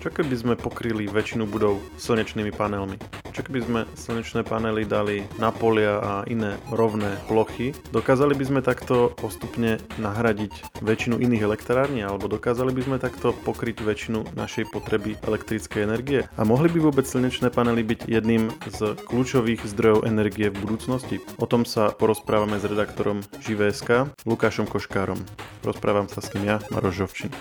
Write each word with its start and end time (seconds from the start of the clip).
Čo 0.00 0.08
keby 0.08 0.32
sme 0.32 0.54
pokryli 0.56 1.12
väčšinu 1.12 1.44
budov 1.44 1.76
slnečnými 2.00 2.56
panelmi? 2.56 2.96
Čo 3.36 3.44
keby 3.44 3.60
sme 3.60 3.80
slnečné 3.92 4.48
panely 4.48 4.88
dali 4.88 5.28
na 5.36 5.52
polia 5.52 6.00
a 6.00 6.12
iné 6.24 6.56
rovné 6.72 7.20
plochy? 7.28 7.76
Dokázali 7.92 8.32
by 8.32 8.44
sme 8.48 8.60
takto 8.64 9.12
postupne 9.20 9.76
nahradiť 10.00 10.80
väčšinu 10.80 11.20
iných 11.20 11.44
elektrární 11.44 12.00
alebo 12.00 12.32
dokázali 12.32 12.72
by 12.72 12.82
sme 12.88 12.96
takto 12.96 13.36
pokryť 13.44 13.84
väčšinu 13.84 14.40
našej 14.40 14.72
potreby 14.72 15.20
elektrickej 15.20 15.84
energie? 15.84 16.24
A 16.40 16.48
mohli 16.48 16.72
by 16.72 16.80
vôbec 16.80 17.04
slnečné 17.04 17.52
panely 17.52 17.84
byť 17.84 18.08
jedným 18.08 18.48
z 18.72 18.96
kľúčových 19.04 19.68
zdrojov 19.68 20.08
energie 20.08 20.48
v 20.48 20.64
budúcnosti? 20.64 21.20
O 21.36 21.44
tom 21.44 21.68
sa 21.68 21.92
porozprávame 21.92 22.56
s 22.56 22.64
redaktorom 22.64 23.20
Živé.sk 23.44 24.16
Lukášom 24.24 24.64
Koškárom. 24.64 25.20
Rozprávam 25.60 26.08
sa 26.08 26.24
s 26.24 26.32
ním 26.32 26.56
ja, 26.56 26.56
Maroš 26.72 27.04
Žovčin. 27.04 27.36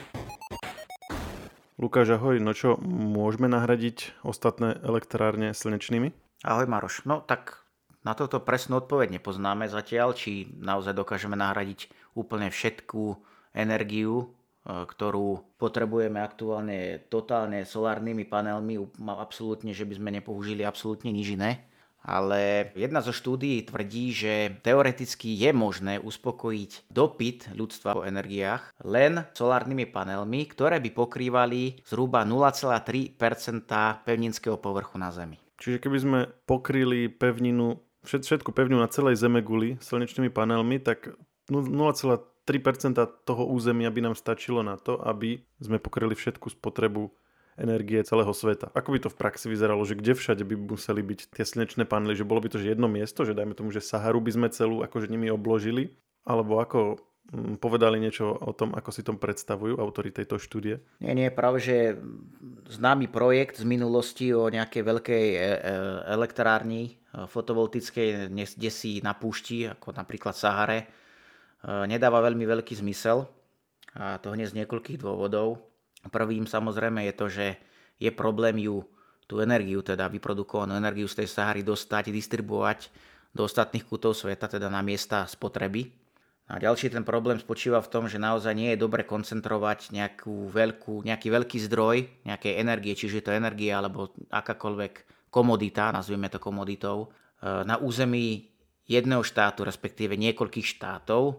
Lukáš, 1.79 2.19
ahoj. 2.19 2.43
No 2.43 2.51
čo, 2.51 2.75
môžeme 2.83 3.47
nahradiť 3.47 4.11
ostatné 4.27 4.75
elektrárne 4.83 5.55
slnečnými? 5.55 6.11
Ahoj 6.43 6.67
Maroš. 6.67 7.07
No 7.07 7.23
tak 7.23 7.63
na 8.03 8.11
toto 8.19 8.43
presnú 8.43 8.83
odpoveď 8.83 9.15
nepoznáme 9.15 9.71
zatiaľ, 9.71 10.11
či 10.11 10.51
naozaj 10.59 10.91
dokážeme 10.91 11.39
nahradiť 11.39 11.87
úplne 12.19 12.51
všetkú 12.51 13.15
energiu, 13.55 14.15
e, 14.19 14.25
ktorú 14.67 15.55
potrebujeme 15.55 16.19
aktuálne 16.19 17.07
totálne 17.07 17.63
solárnymi 17.63 18.27
panelmi, 18.27 18.75
absolútne, 19.07 19.71
že 19.71 19.87
by 19.87 20.03
sme 20.03 20.09
nepoužili 20.19 20.67
absolútne 20.67 21.15
nič 21.15 21.39
iné 21.39 21.63
ale 22.03 22.71
jedna 22.75 23.03
zo 23.03 23.11
štúdií 23.11 23.67
tvrdí, 23.67 24.15
že 24.15 24.33
teoreticky 24.63 25.35
je 25.35 25.51
možné 25.51 25.99
uspokojiť 25.99 26.89
dopyt 26.89 27.53
ľudstva 27.53 27.99
po 27.99 28.03
energiách 28.07 28.71
len 28.87 29.27
solárnymi 29.35 29.85
panelmi, 29.89 30.47
ktoré 30.47 30.79
by 30.79 30.89
pokrývali 30.95 31.83
zhruba 31.83 32.23
0,3% 32.23 33.19
pevninského 34.07 34.57
povrchu 34.57 34.95
na 34.95 35.11
Zemi. 35.11 35.37
Čiže 35.59 35.83
keby 35.83 35.97
sme 35.99 36.19
pokryli 36.47 37.11
pevninu, 37.11 37.83
všetku 38.07 38.55
pevninu 38.55 38.79
na 38.79 38.87
celej 38.87 39.19
Zeme 39.19 39.43
guli 39.43 39.75
slnečnými 39.83 40.31
panelmi, 40.31 40.79
tak 40.79 41.11
0,3% 41.51 42.95
toho 43.27 43.43
územia 43.43 43.91
by 43.91 44.09
nám 44.09 44.15
stačilo 44.15 44.63
na 44.63 44.79
to, 44.79 44.95
aby 45.03 45.43
sme 45.59 45.83
pokryli 45.83 46.15
všetku 46.15 46.47
spotrebu 46.55 47.11
energie 47.59 47.99
celého 48.07 48.31
sveta. 48.31 48.71
Ako 48.71 48.95
by 48.95 48.99
to 49.03 49.09
v 49.11 49.19
praxi 49.19 49.51
vyzeralo, 49.51 49.83
že 49.83 49.99
kde 49.99 50.15
všade 50.15 50.43
by 50.47 50.55
museli 50.55 51.03
byť 51.03 51.19
tie 51.35 51.45
slnečné 51.45 51.83
panely, 51.83 52.15
že 52.15 52.25
bolo 52.25 52.39
by 52.39 52.49
to 52.49 52.57
že 52.57 52.73
jedno 52.73 52.87
miesto, 52.87 53.27
že 53.27 53.35
dajme 53.35 53.53
tomu, 53.53 53.69
že 53.69 53.83
Saharu 53.83 54.23
by 54.23 54.31
sme 54.31 54.47
celú 54.49 54.81
akože 54.81 55.11
nimi 55.11 55.27
obložili, 55.27 55.91
alebo 56.23 56.63
ako 56.63 56.97
mm, 57.29 57.59
povedali 57.59 57.99
niečo 57.99 58.31
o 58.31 58.55
tom, 58.55 58.71
ako 58.71 58.89
si 58.95 59.03
tom 59.03 59.19
predstavujú 59.19 59.75
autori 59.77 60.15
tejto 60.15 60.39
štúdie? 60.39 60.79
Nie, 61.03 61.13
nie, 61.13 61.27
práve, 61.29 61.59
že 61.59 61.99
známy 62.71 63.11
projekt 63.11 63.59
z 63.59 63.67
minulosti 63.67 64.31
o 64.31 64.47
nejakej 64.47 64.83
veľkej 64.87 65.25
e, 65.35 65.37
e, 65.37 65.45
elektrárni 66.15 66.83
e, 66.87 66.91
fotovoltickej, 67.27 68.31
kde 68.31 68.71
si 68.71 69.03
na 69.03 69.11
púšti, 69.11 69.67
ako 69.67 69.91
napríklad 69.93 70.33
Sahare, 70.33 70.87
nedáva 71.59 72.23
veľmi 72.23 72.47
veľký 72.47 72.79
zmysel. 72.79 73.27
A 73.99 74.15
to 74.23 74.31
hneď 74.31 74.55
z 74.55 74.63
niekoľkých 74.63 75.03
dôvodov. 75.03 75.68
Prvým 76.07 76.47
samozrejme 76.47 77.03
je 77.11 77.13
to, 77.13 77.25
že 77.27 77.45
je 77.99 78.11
problém 78.15 78.63
ju, 78.63 78.87
tú 79.29 79.43
energiu, 79.43 79.83
teda 79.85 80.09
vyprodukovanú 80.09 80.73
energiu 80.73 81.05
z 81.05 81.21
tej 81.21 81.27
Sahary 81.29 81.61
dostať, 81.61 82.09
distribuovať 82.09 82.89
do 83.29 83.45
ostatných 83.45 83.85
kútov 83.85 84.17
sveta, 84.17 84.49
teda 84.49 84.71
na 84.73 84.81
miesta 84.81 85.27
spotreby. 85.29 85.93
A 86.49 86.57
ďalší 86.57 86.89
ten 86.89 87.05
problém 87.05 87.37
spočíva 87.37 87.77
v 87.77 87.91
tom, 87.93 88.09
že 88.09 88.17
naozaj 88.17 88.57
nie 88.57 88.73
je 88.73 88.81
dobre 88.81 89.05
koncentrovať 89.05 89.93
nejakú 89.93 90.49
veľkú, 90.49 91.05
nejaký 91.05 91.29
veľký 91.29 91.57
zdroj 91.69 92.25
nejakej 92.25 92.57
energie, 92.57 92.97
čiže 92.97 93.21
to 93.21 93.37
energia 93.37 93.77
alebo 93.77 94.09
akákoľvek 94.33 94.93
komodita, 95.29 95.93
nazvieme 95.93 96.25
to 96.25 96.41
komoditou, 96.41 97.05
e, 97.05 97.07
na 97.45 97.77
území 97.77 98.49
jedného 98.89 99.21
štátu, 99.21 99.61
respektíve 99.61 100.17
niekoľkých 100.17 100.65
štátov, 100.65 101.37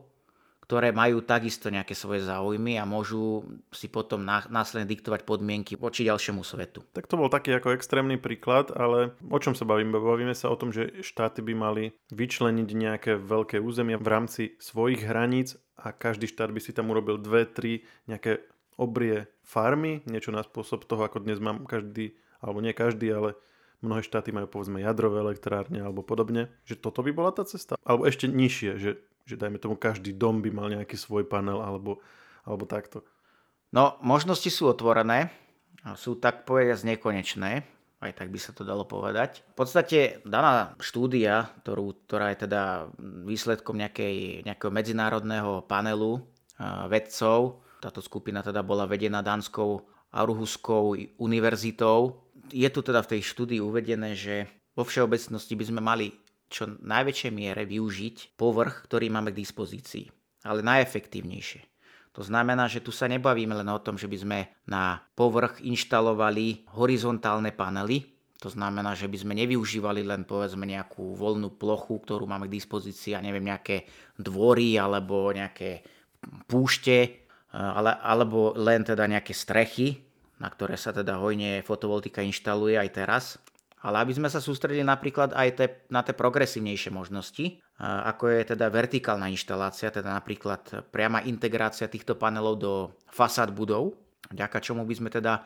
ktoré 0.70 0.94
majú 0.94 1.19
takisto 1.26 1.66
nejaké 1.66 1.98
svoje 1.98 2.22
záujmy 2.22 2.78
a 2.78 2.86
môžu 2.86 3.42
si 3.75 3.91
potom 3.91 4.22
následne 4.22 4.86
diktovať 4.86 5.26
podmienky 5.26 5.75
voči 5.75 6.06
ďalšiemu 6.06 6.47
svetu. 6.47 6.86
Tak 6.94 7.10
to 7.10 7.19
bol 7.19 7.26
taký 7.26 7.58
ako 7.58 7.75
extrémny 7.75 8.22
príklad, 8.22 8.70
ale 8.70 9.19
o 9.26 9.38
čom 9.42 9.59
sa 9.59 9.66
bavíme? 9.66 9.98
Bavíme 9.98 10.30
sa 10.30 10.47
o 10.47 10.54
tom, 10.54 10.70
že 10.70 11.03
štáty 11.03 11.42
by 11.42 11.59
mali 11.59 11.91
vyčleniť 12.14 12.69
nejaké 12.70 13.12
veľké 13.19 13.59
územia 13.59 13.98
v 13.98 14.06
rámci 14.14 14.42
svojich 14.62 15.03
hraníc 15.03 15.59
a 15.75 15.91
každý 15.91 16.30
štát 16.30 16.54
by 16.54 16.62
si 16.62 16.70
tam 16.70 16.94
urobil 16.94 17.19
dve, 17.19 17.50
tri 17.50 17.82
nejaké 18.06 18.38
obrie 18.78 19.26
farmy, 19.42 20.06
niečo 20.06 20.30
na 20.30 20.47
spôsob 20.47 20.86
toho, 20.86 21.03
ako 21.03 21.19
dnes 21.19 21.42
mám 21.42 21.66
každý, 21.66 22.14
alebo 22.38 22.62
nie 22.62 22.70
každý, 22.70 23.10
ale 23.10 23.34
mnohé 23.82 24.06
štáty 24.06 24.30
majú 24.30 24.47
povedzme 24.47 24.78
jadrové 24.78 25.19
elektrárne 25.25 25.82
alebo 25.82 26.06
podobne, 26.06 26.53
že 26.62 26.78
toto 26.78 27.03
by 27.03 27.10
bola 27.10 27.34
tá 27.34 27.42
cesta. 27.42 27.75
Alebo 27.82 28.06
ešte 28.06 28.28
nižšie, 28.30 28.70
že 28.78 29.03
že 29.30 29.38
dajme 29.38 29.62
tomu 29.62 29.78
každý 29.78 30.10
dom 30.10 30.42
by 30.42 30.50
mal 30.50 30.66
nejaký 30.66 30.98
svoj 30.98 31.30
panel 31.30 31.62
alebo, 31.62 32.02
alebo 32.42 32.66
takto. 32.66 33.06
No, 33.70 33.94
možnosti 34.02 34.50
sú 34.50 34.66
otvorené, 34.66 35.30
sú 35.94 36.18
tak 36.18 36.42
povediať 36.42 36.82
nekonečné, 36.82 37.62
aj 38.02 38.12
tak 38.16 38.34
by 38.34 38.38
sa 38.42 38.50
to 38.50 38.66
dalo 38.66 38.82
povedať. 38.82 39.46
V 39.54 39.56
podstate 39.60 40.24
daná 40.26 40.74
štúdia, 40.82 41.54
ktorú, 41.62 42.02
ktorá 42.10 42.34
je 42.34 42.50
teda 42.50 42.91
výsledkom 43.28 43.78
nejakej, 43.78 44.42
nejakého 44.42 44.72
medzinárodného 44.74 45.62
panelu 45.70 46.18
vedcov, 46.91 47.62
táto 47.80 48.04
skupina 48.04 48.44
teda 48.44 48.60
bola 48.60 48.84
vedená 48.84 49.24
Dánskou 49.24 49.86
Aarhuskou 50.12 50.98
univerzitou. 51.22 52.26
Je 52.50 52.66
tu 52.68 52.82
teda 52.82 53.00
v 53.06 53.16
tej 53.16 53.20
štúdii 53.24 53.62
uvedené, 53.62 54.18
že 54.18 54.50
vo 54.74 54.82
všeobecnosti 54.84 55.54
by 55.54 55.64
sme 55.64 55.80
mali 55.80 56.10
čo 56.50 56.66
najväčšej 56.83 57.33
miere 57.33 57.62
využiť 57.62 58.34
povrch, 58.34 58.91
ktorý 58.91 59.06
máme 59.09 59.31
k 59.31 59.41
dispozícii, 59.41 60.11
ale 60.43 60.66
najefektívnejšie. 60.66 61.62
To 62.19 62.27
znamená, 62.27 62.66
že 62.66 62.83
tu 62.83 62.91
sa 62.91 63.06
nebavíme 63.06 63.55
len 63.55 63.71
o 63.71 63.78
tom, 63.78 63.94
že 63.94 64.11
by 64.11 64.19
sme 64.19 64.38
na 64.66 64.99
povrch 65.15 65.62
inštalovali 65.62 66.66
horizontálne 66.75 67.55
panely, 67.55 68.03
to 68.41 68.49
znamená, 68.50 68.97
že 68.97 69.05
by 69.06 69.21
sme 69.21 69.37
nevyužívali 69.37 70.00
len 70.03 70.25
povedzme 70.25 70.65
nejakú 70.65 71.12
voľnú 71.12 71.55
plochu, 71.60 72.00
ktorú 72.00 72.25
máme 72.25 72.49
k 72.49 72.56
dispozícii, 72.56 73.12
a 73.12 73.21
neviem, 73.21 73.44
nejaké 73.47 73.84
dvory 74.16 74.81
alebo 74.81 75.28
nejaké 75.31 75.84
púšte, 76.49 77.28
ale, 77.53 77.94
alebo 78.00 78.56
len 78.56 78.81
teda 78.81 79.05
nejaké 79.05 79.37
strechy, 79.37 80.00
na 80.41 80.49
ktoré 80.49 80.81
sa 80.81 80.91
teda 80.91 81.21
hojne 81.21 81.60
fotovoltika 81.60 82.25
inštaluje 82.25 82.81
aj 82.81 82.91
teraz 82.97 83.25
ale 83.80 83.96
aby 84.04 84.12
sme 84.12 84.28
sa 84.28 84.44
sústredili 84.44 84.84
napríklad 84.84 85.32
aj 85.32 85.48
te, 85.56 85.66
na 85.88 86.04
tie 86.04 86.12
progresívnejšie 86.12 86.92
možnosti, 86.92 87.64
ako 87.80 88.28
je 88.28 88.52
teda 88.52 88.68
vertikálna 88.68 89.32
inštalácia, 89.32 89.88
teda 89.88 90.12
napríklad 90.12 90.92
priama 90.92 91.24
integrácia 91.24 91.88
týchto 91.88 92.12
panelov 92.12 92.60
do 92.60 92.72
fasád 93.08 93.56
budov, 93.56 93.96
vďaka 94.28 94.60
čomu 94.60 94.84
by 94.84 94.94
sme 95.00 95.08
teda 95.08 95.42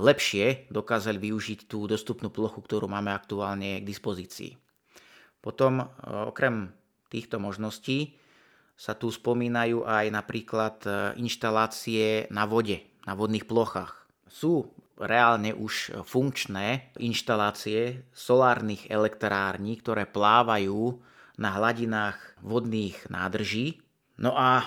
lepšie 0.00 0.68
dokázali 0.72 1.16
využiť 1.16 1.68
tú 1.68 1.84
dostupnú 1.88 2.28
plochu, 2.32 2.60
ktorú 2.60 2.88
máme 2.88 3.12
aktuálne 3.12 3.80
k 3.80 3.88
dispozícii. 3.88 4.56
Potom 5.44 5.88
okrem 6.04 6.72
týchto 7.08 7.40
možností 7.40 8.16
sa 8.78 8.94
tu 8.94 9.10
spomínajú 9.10 9.88
aj 9.88 10.06
napríklad 10.12 10.76
inštalácie 11.16 12.28
na 12.28 12.46
vode, 12.46 12.84
na 13.08 13.16
vodných 13.16 13.48
plochách. 13.48 13.97
Sú 14.28 14.68
reálne 14.98 15.54
už 15.54 16.02
funkčné 16.02 16.90
inštalácie 16.98 18.02
solárnych 18.10 18.90
elektrární, 18.90 19.78
ktoré 19.78 20.04
plávajú 20.10 20.98
na 21.38 21.54
hladinách 21.54 22.18
vodných 22.42 23.06
nádrží. 23.06 23.78
No 24.18 24.34
a 24.34 24.66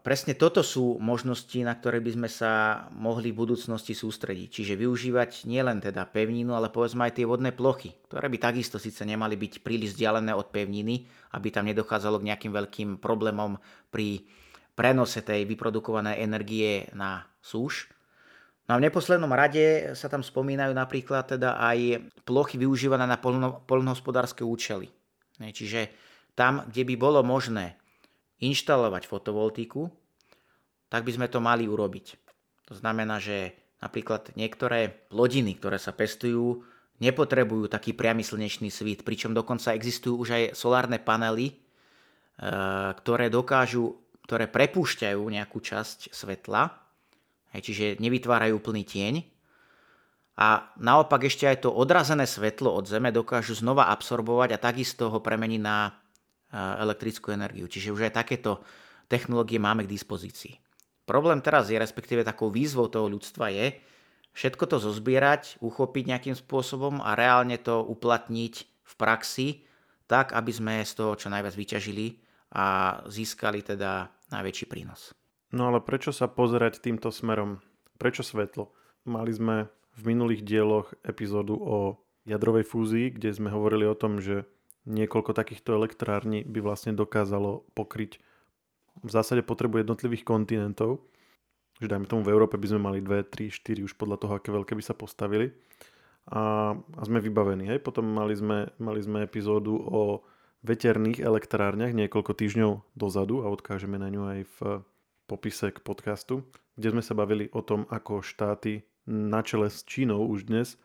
presne 0.00 0.32
toto 0.32 0.64
sú 0.64 0.96
možnosti, 0.96 1.60
na 1.60 1.76
ktoré 1.76 2.00
by 2.00 2.16
sme 2.16 2.28
sa 2.32 2.52
mohli 2.96 3.36
v 3.36 3.44
budúcnosti 3.44 3.92
sústrediť. 3.92 4.48
Čiže 4.48 4.80
využívať 4.80 5.44
nielen 5.44 5.84
teda 5.84 6.08
pevninu, 6.08 6.56
ale 6.56 6.72
povedzme 6.72 7.04
aj 7.04 7.20
tie 7.20 7.28
vodné 7.28 7.52
plochy, 7.52 7.92
ktoré 8.08 8.32
by 8.32 8.40
takisto 8.40 8.80
síce 8.80 9.04
nemali 9.04 9.36
byť 9.36 9.60
príliš 9.60 9.92
vzdialené 9.92 10.32
od 10.32 10.48
pevniny, 10.48 11.04
aby 11.36 11.52
tam 11.52 11.68
nedochádzalo 11.68 12.24
k 12.24 12.32
nejakým 12.32 12.52
veľkým 12.56 12.90
problémom 12.96 13.60
pri 13.92 14.24
prenose 14.72 15.20
tej 15.20 15.44
vyprodukovanej 15.44 16.24
energie 16.24 16.88
na 16.96 17.28
súž, 17.44 17.93
No 18.64 18.76
a 18.76 18.80
v 18.80 18.86
neposlednom 18.88 19.28
rade 19.28 19.92
sa 19.92 20.08
tam 20.08 20.24
spomínajú 20.24 20.72
napríklad 20.72 21.36
teda 21.36 21.60
aj 21.60 22.08
plochy 22.24 22.56
využívané 22.56 23.04
na 23.04 23.20
polnohospodárske 23.68 24.40
účely. 24.40 24.88
Čiže 25.36 25.92
tam, 26.32 26.64
kde 26.72 26.82
by 26.88 26.94
bolo 26.96 27.20
možné 27.20 27.76
inštalovať 28.40 29.04
fotovoltiku, 29.04 29.92
tak 30.88 31.04
by 31.04 31.12
sme 31.12 31.26
to 31.28 31.44
mali 31.44 31.68
urobiť. 31.68 32.06
To 32.72 32.74
znamená, 32.78 33.20
že 33.20 33.52
napríklad 33.84 34.32
niektoré 34.32 34.88
plodiny, 34.88 35.60
ktoré 35.60 35.76
sa 35.76 35.92
pestujú, 35.92 36.64
nepotrebujú 37.04 37.68
taký 37.68 37.92
priamy 37.92 38.24
slnečný 38.24 38.72
svit, 38.72 39.04
pričom 39.04 39.36
dokonca 39.36 39.76
existujú 39.76 40.24
už 40.24 40.28
aj 40.32 40.44
solárne 40.56 40.96
panely, 40.96 41.52
e, 41.52 41.54
ktoré 42.96 43.28
dokážu, 43.28 44.00
ktoré 44.24 44.48
prepúšťajú 44.48 45.20
nejakú 45.20 45.60
časť 45.60 46.14
svetla 46.16 46.83
Hej, 47.54 47.70
čiže 47.70 48.02
nevytvárajú 48.02 48.58
úplný 48.58 48.82
tieň. 48.82 49.22
A 50.34 50.74
naopak 50.82 51.30
ešte 51.30 51.46
aj 51.46 51.62
to 51.62 51.70
odrazené 51.70 52.26
svetlo 52.26 52.74
od 52.74 52.90
Zeme 52.90 53.14
dokážu 53.14 53.54
znova 53.54 53.94
absorbovať 53.94 54.58
a 54.58 54.62
takisto 54.62 55.06
ho 55.06 55.22
premeniť 55.22 55.60
na 55.62 55.86
e, 55.86 55.90
elektrickú 56.58 57.30
energiu. 57.30 57.70
Čiže 57.70 57.94
už 57.94 58.10
aj 58.10 58.18
takéto 58.18 58.58
technológie 59.06 59.62
máme 59.62 59.86
k 59.86 59.92
dispozícii. 59.94 60.58
Problém 61.06 61.38
teraz 61.38 61.70
je, 61.70 61.78
respektíve 61.78 62.26
takou 62.26 62.50
výzvou 62.50 62.90
toho 62.90 63.06
ľudstva 63.06 63.54
je, 63.54 63.78
všetko 64.34 64.64
to 64.66 64.82
zozbierať, 64.82 65.62
uchopiť 65.62 66.04
nejakým 66.10 66.34
spôsobom 66.34 66.98
a 66.98 67.14
reálne 67.14 67.54
to 67.62 67.86
uplatniť 67.86 68.54
v 68.66 68.92
praxi, 68.98 69.48
tak 70.10 70.34
aby 70.34 70.50
sme 70.50 70.74
z 70.82 70.92
toho 70.98 71.14
čo 71.14 71.30
najviac 71.30 71.54
vyťažili 71.54 72.18
a 72.58 72.98
získali 73.06 73.62
teda 73.62 74.10
najväčší 74.34 74.66
prínos. 74.66 75.14
No 75.54 75.70
ale 75.70 75.78
prečo 75.78 76.10
sa 76.10 76.26
pozerať 76.26 76.82
týmto 76.82 77.14
smerom? 77.14 77.62
Prečo 77.94 78.26
svetlo? 78.26 78.74
Mali 79.06 79.30
sme 79.30 79.70
v 79.94 80.02
minulých 80.02 80.42
dieloch 80.42 80.90
epizódu 81.06 81.54
o 81.54 82.02
jadrovej 82.26 82.66
fúzii, 82.66 83.14
kde 83.14 83.30
sme 83.30 83.54
hovorili 83.54 83.86
o 83.86 83.94
tom, 83.94 84.18
že 84.18 84.50
niekoľko 84.90 85.30
takýchto 85.30 85.78
elektrární 85.78 86.42
by 86.42 86.58
vlastne 86.58 86.98
dokázalo 86.98 87.62
pokryť 87.78 88.18
v 89.06 89.10
zásade 89.14 89.46
potrebu 89.46 89.78
jednotlivých 89.78 90.26
kontinentov. 90.26 91.06
Že 91.78 91.86
dajme 91.86 92.10
tomu 92.10 92.26
v 92.26 92.34
Európe 92.34 92.58
by 92.58 92.74
sme 92.74 92.80
mali 92.82 92.98
2, 92.98 93.22
3, 93.22 93.54
4 93.54 93.86
už 93.86 93.94
podľa 93.94 94.26
toho, 94.26 94.32
aké 94.34 94.50
veľké 94.50 94.74
by 94.74 94.82
sa 94.82 94.98
postavili. 94.98 95.54
A, 96.34 96.74
a 96.74 97.02
sme 97.06 97.22
vybavení. 97.22 97.70
Hej? 97.70 97.78
Potom 97.78 98.10
mali 98.10 98.34
sme, 98.34 98.74
mali 98.82 98.98
sme 99.06 99.22
epizódu 99.22 99.78
o 99.78 100.26
veterných 100.66 101.22
elektrárniach 101.22 101.94
niekoľko 101.94 102.34
týždňov 102.34 102.98
dozadu 102.98 103.46
a 103.46 103.52
odkážeme 103.54 104.02
na 104.02 104.10
ňu 104.10 104.22
aj 104.26 104.40
v 104.58 104.58
popise 105.26 105.72
k 105.72 105.78
podcastu, 105.80 106.44
kde 106.76 106.98
sme 106.98 107.02
sa 107.02 107.14
bavili 107.16 107.48
o 107.52 107.62
tom, 107.64 107.88
ako 107.88 108.20
štáty 108.20 108.84
na 109.08 109.44
čele 109.44 109.68
s 109.68 109.84
Čínou 109.84 110.26
už 110.28 110.48
dnes 110.48 110.80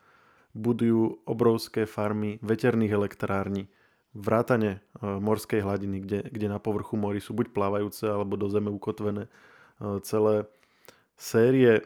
budujú 0.54 1.24
obrovské 1.30 1.86
farmy 1.86 2.42
veterných 2.42 2.92
elektrární, 2.92 3.70
vrátane 4.18 4.80
e, 4.80 5.06
morskej 5.06 5.62
hladiny, 5.62 6.02
kde, 6.02 6.20
kde 6.26 6.48
na 6.50 6.58
povrchu 6.58 6.98
mori 6.98 7.22
sú 7.22 7.38
buď 7.38 7.54
plávajúce 7.54 8.10
alebo 8.10 8.34
do 8.34 8.50
zeme 8.50 8.74
ukotvené 8.74 9.30
e, 9.30 9.32
celé 10.02 10.50
série, 11.20 11.84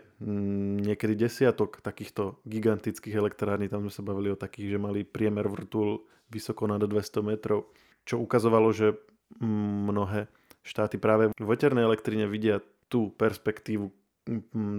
niekedy 0.80 1.18
desiatok 1.18 1.82
takýchto 1.82 2.38
gigantických 2.46 3.18
elektrární, 3.18 3.66
tam 3.66 3.90
sme 3.90 3.94
sa 3.94 4.06
bavili 4.06 4.30
o 4.30 4.38
takých, 4.38 4.78
že 4.78 4.80
mali 4.80 5.02
priemer 5.02 5.50
vrtul 5.50 6.06
vysoko 6.30 6.70
nad 6.70 6.80
200 6.80 7.26
metrov, 7.26 7.74
čo 8.06 8.22
ukazovalo, 8.22 8.70
že 8.70 8.94
mnohé 9.42 10.30
štáty 10.64 10.98
práve 10.98 11.30
v 11.36 11.46
veternej 11.46 11.84
elektrine 11.84 12.26
vidia 12.26 12.64
tú 12.88 13.12
perspektívu, 13.16 13.92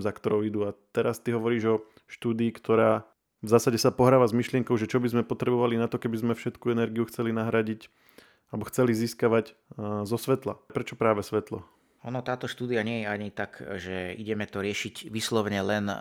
za 0.01 0.11
ktorou 0.13 0.43
idú. 0.45 0.65
A 0.65 0.73
teraz 0.93 1.21
ty 1.21 1.37
hovoríš 1.37 1.65
o 1.69 1.77
štúdii, 2.09 2.51
ktorá 2.57 3.05
v 3.45 3.49
zásade 3.53 3.77
sa 3.77 3.93
pohráva 3.93 4.25
s 4.25 4.33
myšlienkou, 4.33 4.73
že 4.81 4.89
čo 4.89 5.05
by 5.05 5.13
sme 5.13 5.23
potrebovali 5.23 5.77
na 5.77 5.85
to, 5.85 6.01
keby 6.01 6.17
sme 6.17 6.33
všetku 6.33 6.73
energiu 6.73 7.05
chceli 7.05 7.37
nahradiť 7.37 7.93
alebo 8.49 8.65
chceli 8.71 8.97
získavať 8.97 9.53
zo 10.09 10.17
svetla. 10.17 10.57
Prečo 10.73 10.97
práve 10.97 11.21
svetlo? 11.21 11.67
Ono 12.05 12.21
táto 12.21 12.45
štúdia 12.45 12.85
nie 12.85 13.03
je 13.03 13.07
ani 13.09 13.29
tak, 13.33 13.65
že 13.81 14.13
ideme 14.13 14.45
to 14.45 14.61
riešiť 14.61 15.09
vyslovene 15.09 15.61
len 15.65 15.89
e, 15.89 15.97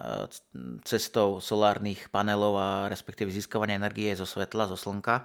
cestou 0.84 1.40
solárnych 1.40 2.12
panelov 2.12 2.60
a 2.60 2.70
respektíve 2.92 3.32
získavania 3.32 3.80
energie 3.80 4.12
zo 4.12 4.28
svetla, 4.28 4.68
zo 4.68 4.76
slnka, 4.76 5.24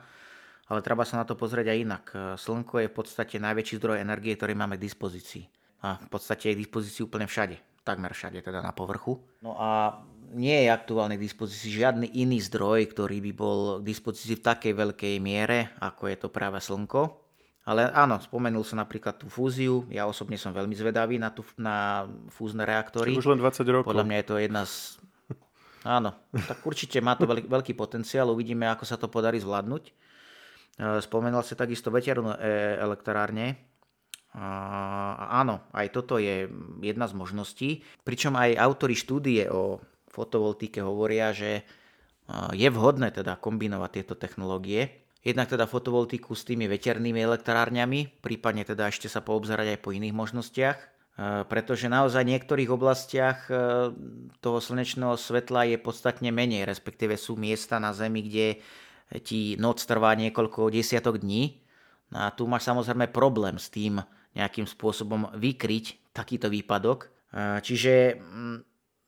ale 0.68 0.84
treba 0.84 1.02
sa 1.08 1.20
na 1.20 1.24
to 1.24 1.34
pozrieť 1.34 1.66
aj 1.72 1.78
inak. 1.80 2.04
E, 2.12 2.16
slnko 2.36 2.84
je 2.84 2.88
v 2.92 2.94
podstate 2.94 3.36
najväčší 3.40 3.80
zdroj 3.80 4.04
energie, 4.04 4.36
ktorý 4.36 4.52
máme 4.52 4.76
k 4.76 4.84
dispozícii. 4.84 5.48
A 5.82 5.96
v 5.96 6.08
podstate 6.12 6.52
je 6.52 6.56
k 6.58 6.62
dispozícii 6.68 7.02
úplne 7.08 7.24
všade 7.24 7.58
takmer 7.88 8.12
všade, 8.12 8.44
teda 8.44 8.60
na 8.60 8.76
povrchu. 8.76 9.16
No 9.40 9.56
a 9.56 10.04
nie 10.36 10.52
je 10.52 10.68
aktuálne 10.68 11.16
k 11.16 11.24
dispozícii 11.24 11.80
žiadny 11.80 12.20
iný 12.20 12.36
zdroj, 12.44 12.92
ktorý 12.92 13.24
by 13.24 13.32
bol 13.32 13.60
k 13.80 13.88
dispozícii 13.88 14.36
v 14.36 14.44
takej 14.44 14.72
veľkej 14.76 15.14
miere, 15.24 15.72
ako 15.80 16.12
je 16.12 16.16
to 16.20 16.28
práve 16.28 16.60
Slnko. 16.60 17.24
Ale 17.68 17.88
áno, 17.92 18.16
spomenul 18.20 18.64
som 18.64 18.80
napríklad 18.80 19.20
tú 19.20 19.28
fúziu. 19.28 19.84
Ja 19.92 20.08
osobne 20.08 20.40
som 20.40 20.56
veľmi 20.56 20.72
zvedavý 20.72 21.20
na, 21.20 21.28
tú, 21.32 21.44
na 21.60 22.08
fúzne 22.32 22.64
reaktory. 22.64 23.12
Už 23.12 23.28
len 23.28 23.40
20 23.40 23.60
rokov. 23.72 23.92
Podľa 23.92 24.08
mňa 24.08 24.16
je 24.20 24.26
to 24.28 24.34
jedna 24.40 24.62
z... 24.64 24.96
Áno, 25.84 26.16
tak 26.32 26.64
určite 26.64 26.96
má 27.04 27.12
to 27.12 27.28
veľký, 27.28 27.44
veľký 27.44 27.72
potenciál. 27.76 28.32
Uvidíme, 28.32 28.72
ako 28.72 28.88
sa 28.88 28.96
to 28.96 29.12
podarí 29.12 29.36
zvládnuť. 29.36 29.92
E, 30.78 31.02
spomenul 31.02 31.42
si 31.42 31.58
takisto 31.58 31.90
veternú 31.90 32.38
e, 32.38 32.38
elektrárne. 32.78 33.58
A 34.38 35.34
áno, 35.42 35.66
aj 35.74 35.90
toto 35.90 36.22
je 36.22 36.46
jedna 36.78 37.10
z 37.10 37.14
možností. 37.18 37.70
Pričom 38.06 38.38
aj 38.38 38.54
autori 38.54 38.94
štúdie 38.94 39.50
o 39.50 39.82
fotovoltike 40.06 40.78
hovoria, 40.84 41.34
že 41.34 41.66
je 42.52 42.68
vhodné 42.68 43.08
teda 43.08 43.40
kombinovať 43.40 43.90
tieto 43.98 44.14
technológie. 44.14 45.08
Jednak 45.24 45.48
teda 45.48 45.64
fotovoltiku 45.64 46.36
s 46.36 46.44
tými 46.44 46.68
veternými 46.68 47.18
elektrárňami, 47.24 48.20
prípadne 48.20 48.68
teda 48.68 48.92
ešte 48.92 49.08
sa 49.08 49.24
poobzerať 49.24 49.74
aj 49.74 49.78
po 49.80 49.96
iných 49.96 50.14
možnostiach, 50.14 50.78
pretože 51.50 51.90
naozaj 51.90 52.22
v 52.22 52.32
niektorých 52.36 52.70
oblastiach 52.70 53.50
toho 54.38 54.58
slnečného 54.60 55.18
svetla 55.18 55.72
je 55.72 55.78
podstatne 55.80 56.30
menej, 56.30 56.68
respektíve 56.68 57.18
sú 57.18 57.34
miesta 57.34 57.80
na 57.82 57.90
Zemi, 57.96 58.22
kde 58.22 58.62
ti 59.24 59.56
noc 59.56 59.80
trvá 59.84 60.12
niekoľko 60.16 60.68
desiatok 60.68 61.20
dní. 61.20 61.60
A 62.12 62.32
tu 62.32 62.48
máš 62.48 62.68
samozrejme 62.68 63.12
problém 63.12 63.60
s 63.60 63.68
tým, 63.68 64.00
nejakým 64.36 64.64
spôsobom 64.64 65.32
vykryť 65.36 66.14
takýto 66.16 66.48
výpadok. 66.48 67.12
Čiže 67.36 68.16
mm, 68.16 68.56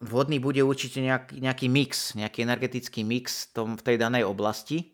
vhodný 0.04 0.40
bude 0.40 0.60
určite 0.64 1.00
nejaký, 1.00 1.40
nejaký 1.40 1.66
mix, 1.68 2.12
nejaký 2.16 2.44
energetický 2.44 3.04
mix 3.04 3.48
tom, 3.52 3.76
v 3.76 3.84
tej 3.84 3.96
danej 4.00 4.28
oblasti 4.28 4.92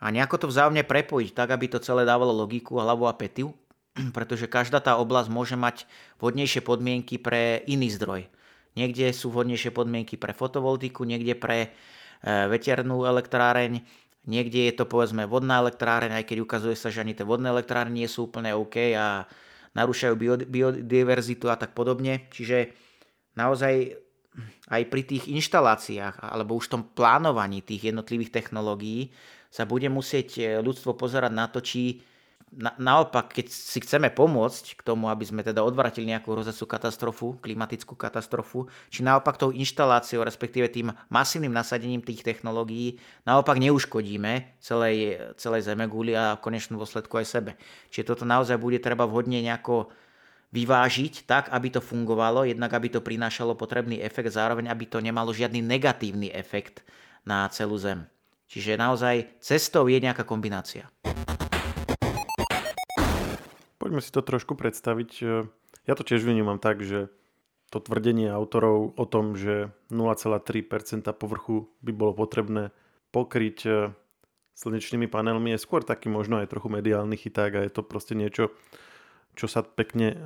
a 0.00 0.08
nejako 0.08 0.44
to 0.44 0.46
vzájomne 0.48 0.80
prepojiť 0.84 1.36
tak, 1.36 1.52
aby 1.52 1.68
to 1.68 1.84
celé 1.84 2.08
dávalo 2.08 2.32
logiku, 2.32 2.80
hlavu 2.80 3.04
a 3.04 3.12
petiu, 3.12 3.52
pretože 4.16 4.48
každá 4.48 4.80
tá 4.80 4.96
oblasť 4.96 5.28
môže 5.28 5.56
mať 5.60 5.84
vhodnejšie 6.20 6.64
podmienky 6.64 7.20
pre 7.20 7.60
iný 7.68 7.92
zdroj. 7.92 8.24
Niekde 8.80 9.12
sú 9.12 9.28
vhodnejšie 9.28 9.76
podmienky 9.76 10.16
pre 10.16 10.32
fotovoltiku, 10.32 11.04
niekde 11.04 11.36
pre 11.36 11.58
e, 11.60 11.68
veternú 12.48 13.04
elektráreň, 13.04 13.82
Niekde 14.28 14.68
je 14.68 14.74
to 14.76 14.84
povedzme 14.84 15.24
vodná 15.24 15.64
elektráreň, 15.64 16.20
aj 16.20 16.24
keď 16.28 16.38
ukazuje 16.44 16.76
sa, 16.76 16.92
že 16.92 17.00
ani 17.00 17.16
tie 17.16 17.24
vodné 17.24 17.48
elektrárne 17.48 17.96
nie 17.96 18.08
sú 18.10 18.28
úplne 18.28 18.52
OK 18.52 18.92
a 18.92 19.24
narúšajú 19.72 20.14
biodiverzitu 20.44 21.48
a 21.48 21.56
tak 21.56 21.72
podobne. 21.72 22.28
Čiže 22.28 22.74
naozaj 23.38 23.96
aj 24.70 24.82
pri 24.86 25.02
tých 25.08 25.24
inštaláciách 25.26 26.20
alebo 26.20 26.60
už 26.60 26.68
tom 26.68 26.82
plánovaní 26.92 27.64
tých 27.64 27.90
jednotlivých 27.90 28.30
technológií 28.30 29.10
sa 29.50 29.66
bude 29.66 29.88
musieť 29.90 30.60
ľudstvo 30.62 30.94
pozerať 30.94 31.32
na 31.34 31.50
to, 31.50 31.58
či 31.64 32.04
na, 32.50 32.74
naopak, 32.76 33.30
keď 33.30 33.46
si 33.46 33.78
chceme 33.78 34.10
pomôcť 34.10 34.74
k 34.74 34.82
tomu, 34.82 35.06
aby 35.06 35.22
sme 35.22 35.46
teda 35.46 35.62
odvratili 35.62 36.10
nejakú 36.10 36.34
hrozecú 36.34 36.66
katastrofu, 36.66 37.38
klimatickú 37.38 37.94
katastrofu, 37.94 38.66
či 38.90 39.06
naopak 39.06 39.38
tou 39.38 39.54
inštaláciou, 39.54 40.26
respektíve 40.26 40.66
tým 40.66 40.90
masívnym 41.06 41.54
nasadením 41.54 42.02
tých 42.02 42.26
technológií, 42.26 42.98
naopak 43.22 43.62
neuškodíme 43.62 44.58
celej, 44.58 45.18
celej 45.38 45.62
Zemeguli 45.70 46.18
a 46.18 46.34
v 46.34 46.42
konečnom 46.42 46.82
dôsledku 46.82 47.22
aj 47.22 47.26
sebe. 47.30 47.50
Čiže 47.94 48.14
toto 48.14 48.24
naozaj 48.26 48.58
bude 48.58 48.82
treba 48.82 49.06
vhodne 49.06 49.38
nejako 49.38 49.94
vyvážiť 50.50 51.30
tak, 51.30 51.54
aby 51.54 51.70
to 51.70 51.78
fungovalo, 51.78 52.42
jednak 52.42 52.74
aby 52.74 52.90
to 52.90 52.98
prinášalo 52.98 53.54
potrebný 53.54 54.02
efekt, 54.02 54.34
zároveň 54.34 54.66
aby 54.66 54.90
to 54.90 54.98
nemalo 54.98 55.30
žiadny 55.30 55.62
negatívny 55.62 56.34
efekt 56.34 56.82
na 57.22 57.46
celú 57.54 57.78
Zem. 57.78 58.10
Čiže 58.50 58.74
naozaj 58.74 59.38
cestou 59.38 59.86
je 59.86 60.02
nejaká 60.02 60.26
kombinácia. 60.26 60.90
Poďme 63.90 64.06
si 64.06 64.14
to 64.14 64.22
trošku 64.22 64.54
predstaviť. 64.54 65.10
E, 65.18 65.50
ja 65.90 65.98
to 65.98 66.06
tiež 66.06 66.22
vnímam 66.22 66.62
tak, 66.62 66.78
že 66.78 67.10
to 67.74 67.82
tvrdenie 67.82 68.30
autorov 68.30 68.94
o 68.94 69.02
tom, 69.02 69.34
že 69.34 69.74
0,3% 69.90 71.10
povrchu 71.10 71.66
by 71.82 71.90
bolo 71.90 72.14
potrebné 72.14 72.70
pokryť 73.10 73.58
e, 73.66 73.90
slnečnými 74.54 75.10
panelmi 75.10 75.58
je 75.58 75.58
skôr 75.58 75.82
taký 75.82 76.06
možno 76.06 76.38
aj 76.38 76.54
trochu 76.54 76.70
mediálny 76.70 77.18
chyták 77.18 77.50
a 77.58 77.64
je 77.66 77.72
to 77.74 77.82
proste 77.82 78.14
niečo, 78.14 78.54
čo 79.34 79.50
sa 79.50 79.66
pekne, 79.66 80.14
e, 80.14 80.18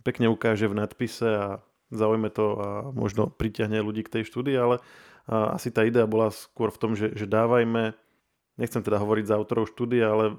pekne 0.00 0.32
ukáže 0.32 0.64
v 0.64 0.80
nadpise 0.80 1.28
a 1.36 1.60
zaujme 1.92 2.32
to 2.32 2.46
a 2.56 2.68
možno 2.96 3.28
pritiahne 3.28 3.76
ľudí 3.84 4.08
k 4.08 4.12
tej 4.16 4.24
štúdii, 4.24 4.56
ale 4.56 4.80
asi 5.28 5.68
tá 5.68 5.84
idea 5.84 6.08
bola 6.08 6.32
skôr 6.32 6.72
v 6.72 6.80
tom, 6.80 6.96
že, 6.96 7.12
že 7.12 7.28
dávajme, 7.28 7.92
nechcem 8.56 8.80
teda 8.80 9.04
hovoriť 9.04 9.28
za 9.28 9.36
autorov 9.36 9.68
štúdie, 9.68 10.00
ale 10.00 10.32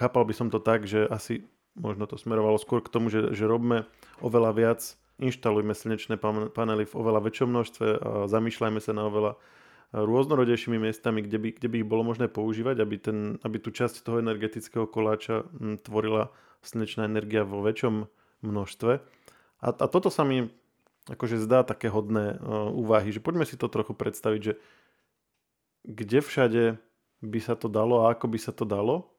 chápal 0.00 0.24
by 0.24 0.32
som 0.32 0.48
to 0.48 0.56
tak, 0.56 0.88
že 0.88 1.04
asi 1.04 1.44
možno 1.76 2.08
to 2.08 2.16
smerovalo 2.16 2.56
skôr 2.56 2.80
k 2.80 2.92
tomu, 2.92 3.12
že, 3.12 3.36
že 3.36 3.44
robme 3.44 3.84
oveľa 4.24 4.50
viac, 4.56 4.80
inštalujme 5.20 5.72
slnečné 5.72 6.16
panely 6.52 6.84
v 6.84 6.94
oveľa 6.96 7.20
väčšom 7.28 7.48
množstve 7.48 7.86
a 8.00 8.10
zamýšľajme 8.28 8.80
sa 8.80 8.92
na 8.92 9.08
oveľa 9.08 9.32
rôznorodejšími 9.94 10.82
miestami, 10.82 11.22
kde 11.22 11.38
by, 11.38 11.48
kde 11.56 11.68
by 11.70 11.76
ich 11.80 11.88
bolo 11.88 12.02
možné 12.02 12.26
používať, 12.26 12.82
aby, 12.82 12.96
ten, 12.98 13.18
aby 13.46 13.56
tú 13.62 13.70
časť 13.70 14.02
toho 14.02 14.18
energetického 14.18 14.84
koláča 14.90 15.46
tvorila 15.86 16.34
slnečná 16.66 17.06
energia 17.06 17.46
vo 17.46 17.62
väčšom 17.62 18.10
množstve. 18.42 18.92
A, 19.62 19.68
a 19.70 19.86
toto 19.86 20.10
sa 20.10 20.26
mi 20.26 20.50
akože 21.06 21.38
zdá 21.38 21.62
také 21.62 21.86
hodné 21.86 22.34
uh, 22.36 22.66
úvahy, 22.74 23.14
že 23.14 23.22
poďme 23.22 23.46
si 23.46 23.54
to 23.54 23.70
trochu 23.70 23.94
predstaviť, 23.94 24.40
že 24.42 24.52
kde 25.86 26.18
všade 26.18 26.62
by 27.22 27.40
sa 27.40 27.54
to 27.54 27.70
dalo 27.70 28.04
a 28.04 28.12
ako 28.12 28.26
by 28.26 28.38
sa 28.42 28.50
to 28.50 28.66
dalo 28.66 29.15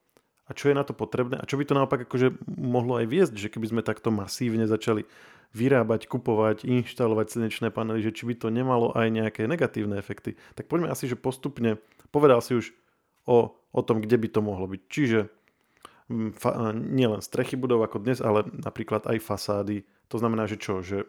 a 0.47 0.51
čo 0.55 0.71
je 0.71 0.75
na 0.75 0.87
to 0.87 0.95
potrebné 0.95 1.35
a 1.37 1.47
čo 1.47 1.59
by 1.59 1.67
to 1.67 1.75
naopak 1.75 2.07
akože 2.07 2.39
mohlo 2.47 2.97
aj 3.03 3.05
viesť, 3.07 3.35
že 3.35 3.51
keby 3.51 3.67
sme 3.67 3.81
takto 3.83 4.09
masívne 4.09 4.63
začali 4.63 5.03
vyrábať, 5.55 6.11
kupovať, 6.11 6.67
inštalovať 6.67 7.27
slnečné 7.31 7.67
panely, 7.71 8.03
že 8.03 8.15
či 8.15 8.27
by 8.27 8.35
to 8.35 8.47
nemalo 8.51 8.91
aj 8.91 9.07
nejaké 9.07 9.47
negatívne 9.47 9.95
efekty. 9.95 10.35
Tak 10.59 10.67
poďme 10.67 10.91
asi, 10.91 11.07
že 11.07 11.15
postupne, 11.15 11.79
povedal 12.11 12.43
si 12.43 12.59
už 12.59 12.75
o, 13.23 13.55
o 13.55 13.81
tom, 13.83 14.03
kde 14.03 14.19
by 14.19 14.27
to 14.27 14.39
mohlo 14.43 14.67
byť. 14.67 14.81
Čiže 14.91 15.19
mm, 16.11 16.29
fa, 16.35 16.75
nielen 16.75 17.23
strechy 17.23 17.55
budov 17.55 17.87
ako 17.87 18.03
dnes, 18.03 18.19
ale 18.19 18.43
napríklad 18.51 19.07
aj 19.07 19.23
fasády. 19.23 19.87
To 20.11 20.19
znamená, 20.19 20.47
že 20.51 20.59
čo? 20.59 20.83
Že 20.83 21.07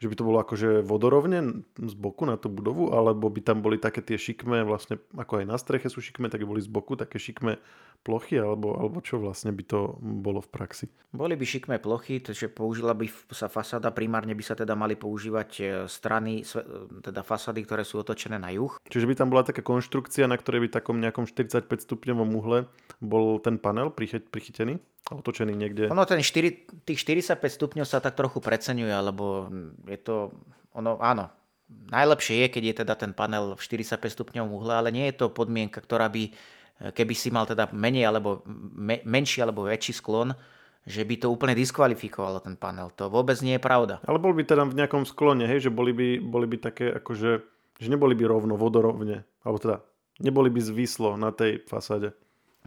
že 0.00 0.08
by 0.08 0.14
to 0.16 0.24
bolo 0.24 0.38
akože 0.40 0.80
vodorovne 0.80 1.60
z 1.76 1.94
boku 1.94 2.24
na 2.24 2.40
tú 2.40 2.48
budovu, 2.48 2.88
alebo 2.96 3.28
by 3.28 3.44
tam 3.44 3.60
boli 3.60 3.76
také 3.76 4.00
tie 4.00 4.16
šikmé, 4.16 4.64
vlastne 4.64 4.96
ako 5.12 5.44
aj 5.44 5.46
na 5.46 5.60
streche 5.60 5.92
sú 5.92 6.00
šikmé, 6.00 6.32
tak 6.32 6.40
by 6.40 6.56
boli 6.56 6.64
z 6.64 6.72
boku 6.72 6.96
také 6.96 7.20
šikmé 7.20 7.60
plochy, 8.00 8.40
alebo, 8.40 8.80
alebo 8.80 9.04
čo 9.04 9.20
vlastne 9.20 9.52
by 9.52 9.64
to 9.68 10.00
bolo 10.00 10.40
v 10.40 10.48
praxi? 10.48 10.88
Boli 11.12 11.36
by 11.36 11.44
šikmé 11.44 11.76
plochy, 11.84 12.24
takže 12.24 12.48
použila 12.48 12.96
by 12.96 13.12
sa 13.28 13.52
fasáda, 13.52 13.92
primárne 13.92 14.32
by 14.32 14.40
sa 14.40 14.56
teda 14.56 14.72
mali 14.72 14.96
používať 14.96 15.50
e, 15.60 15.64
strany, 15.84 16.40
teda 17.04 17.20
fasády, 17.20 17.60
ktoré 17.68 17.84
sú 17.84 18.00
otočené 18.00 18.40
na 18.40 18.48
juh. 18.56 18.72
Čiže 18.88 19.04
by 19.04 19.14
tam 19.20 19.28
bola 19.28 19.44
taká 19.44 19.60
konštrukcia, 19.60 20.24
na 20.24 20.40
ktorej 20.40 20.64
by 20.64 20.80
takom 20.80 20.96
nejakom 20.96 21.28
45 21.28 21.68
stupňovom 21.84 22.32
uhle 22.40 22.72
bol 23.04 23.36
ten 23.36 23.60
panel 23.60 23.92
prichytený? 23.92 24.80
Otočený 25.10 25.52
niekde. 25.54 25.90
Ono 25.90 26.06
ten 26.06 26.22
4, 26.22 26.86
tých 26.86 26.98
45 27.02 27.36
stupňov 27.42 27.86
sa 27.86 27.98
tak 27.98 28.14
trochu 28.14 28.38
preceňuje, 28.38 28.94
alebo 28.94 29.50
je 29.84 29.98
to, 29.98 30.30
ono, 30.74 30.96
áno, 31.02 31.28
najlepšie 31.70 32.44
je, 32.44 32.46
keď 32.50 32.62
je 32.62 32.74
teda 32.86 32.94
ten 32.94 33.12
panel 33.14 33.54
v 33.54 33.60
45 33.62 33.98
stupňovom 33.98 34.50
uhle, 34.54 34.74
ale 34.74 34.88
nie 34.94 35.06
je 35.10 35.18
to 35.22 35.34
podmienka, 35.34 35.78
ktorá 35.82 36.10
by, 36.10 36.30
keby 36.94 37.14
si 37.14 37.30
mal 37.30 37.46
teda 37.46 37.70
menej 37.70 38.06
alebo 38.06 38.42
me, 38.48 39.02
menší 39.06 39.42
alebo 39.42 39.66
väčší 39.66 39.94
sklon, 39.94 40.34
že 40.88 41.04
by 41.04 41.14
to 41.20 41.28
úplne 41.28 41.52
diskvalifikovalo 41.52 42.40
ten 42.40 42.56
panel. 42.56 42.88
To 42.96 43.12
vôbec 43.12 43.36
nie 43.44 43.60
je 43.60 43.62
pravda. 43.62 44.00
Ale 44.08 44.18
bol 44.18 44.32
by 44.32 44.42
teda 44.48 44.64
v 44.64 44.78
nejakom 44.80 45.04
sklone, 45.04 45.44
hej, 45.44 45.68
že 45.68 45.70
boli 45.70 45.92
by, 45.92 46.18
boli 46.24 46.46
by 46.48 46.56
také 46.56 46.88
akože, 46.96 47.30
že 47.78 47.88
neboli 47.88 48.16
by 48.16 48.24
rovno, 48.26 48.56
vodorovne, 48.56 49.28
alebo 49.44 49.58
teda 49.60 49.76
neboli 50.24 50.48
by 50.48 50.60
zvislo 50.64 51.20
na 51.20 51.30
tej 51.30 51.62
fasáde. 51.68 52.16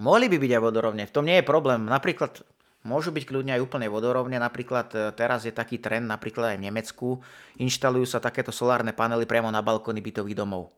Mohli 0.02 0.26
by 0.32 0.38
byť 0.42 0.52
aj 0.58 0.62
vodorovne, 0.62 1.04
v 1.06 1.14
tom 1.14 1.26
nie 1.26 1.38
je 1.38 1.46
problém. 1.46 1.86
Napríklad 1.86 2.42
môžu 2.82 3.14
byť 3.14 3.24
kľudne 3.30 3.54
aj 3.58 3.64
úplne 3.64 3.88
vodorovne, 3.88 4.38
napríklad 4.42 4.88
e, 4.94 4.98
teraz 5.14 5.46
je 5.46 5.54
taký 5.54 5.78
trend, 5.78 6.10
napríklad 6.10 6.54
aj 6.54 6.58
v 6.60 6.66
Nemecku, 6.66 7.08
inštalujú 7.62 8.10
sa 8.10 8.20
takéto 8.20 8.52
solárne 8.52 8.92
panely 8.92 9.30
priamo 9.30 9.54
na 9.54 9.62
balkóny 9.62 10.02
bytových 10.02 10.38
domov. 10.38 10.74